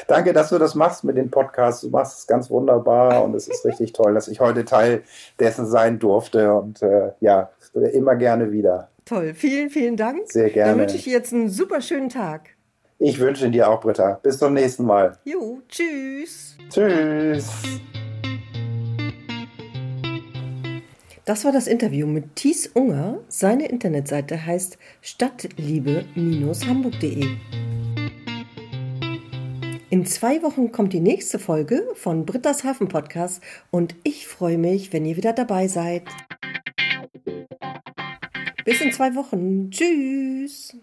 Danke, 0.07 0.33
dass 0.33 0.49
du 0.49 0.57
das 0.57 0.75
machst 0.75 1.05
mit 1.05 1.19
den 1.19 1.31
Podcasts. 1.31 1.83
Du 1.83 1.91
machst 1.91 2.21
es 2.21 2.27
ganz 2.27 2.49
wunderbar 2.49 3.23
und 3.23 3.35
es 3.35 3.49
ist 3.49 3.67
richtig 3.67 3.93
toll, 3.93 4.15
dass 4.15 4.27
ich 4.27 4.41
heute 4.41 4.65
Teil 4.65 5.03
dessen 5.39 5.67
sein 5.67 5.99
durfte. 5.99 6.55
Und 6.55 6.81
äh, 6.81 7.11
ja, 7.21 7.51
immer 7.93 8.17
gerne 8.17 8.51
wieder. 8.51 8.89
Toll, 9.05 9.35
vielen, 9.35 9.69
vielen 9.69 9.99
Dank. 9.99 10.23
Sehr 10.33 10.49
gerne. 10.49 10.71
Dann 10.71 10.81
wünsche 10.81 10.97
ich 10.97 11.05
dir 11.05 11.13
jetzt 11.13 11.35
einen 11.35 11.51
super 11.51 11.83
schönen 11.83 12.09
Tag. 12.09 12.49
Ich 12.99 13.21
wünsche 13.21 13.51
dir 13.51 13.69
auch, 13.69 13.83
Britta. 13.83 14.19
Bis 14.23 14.39
zum 14.39 14.55
nächsten 14.55 14.87
Mal. 14.87 15.19
Jo, 15.25 15.59
tschüss. 15.69 16.57
Tschüss. 16.71 17.51
Das 21.27 21.45
war 21.45 21.51
das 21.51 21.67
Interview 21.67 22.07
mit 22.07 22.37
Thies 22.37 22.69
Unger. 22.69 23.19
Seine 23.27 23.67
Internetseite 23.67 24.47
heißt 24.47 24.79
stadtliebe-hamburg.de. 25.03 27.27
In 29.91 30.07
zwei 30.07 30.41
Wochen 30.45 30.71
kommt 30.71 30.93
die 30.93 31.01
nächste 31.01 31.41
Folge 31.41 31.85
von 31.97 32.27
Britta's 32.27 32.63
Hafen 32.63 32.87
Podcast 32.87 33.43
und 33.73 33.97
ich 34.05 34.29
freue 34.29 34.57
mich, 34.57 34.93
wenn 34.93 35.05
ihr 35.05 35.17
wieder 35.17 35.33
dabei 35.33 35.67
seid. 35.67 36.05
Bis 38.65 38.81
in 38.81 38.93
zwei 38.93 39.17
Wochen. 39.17 39.73
Tschüss. 39.73 40.77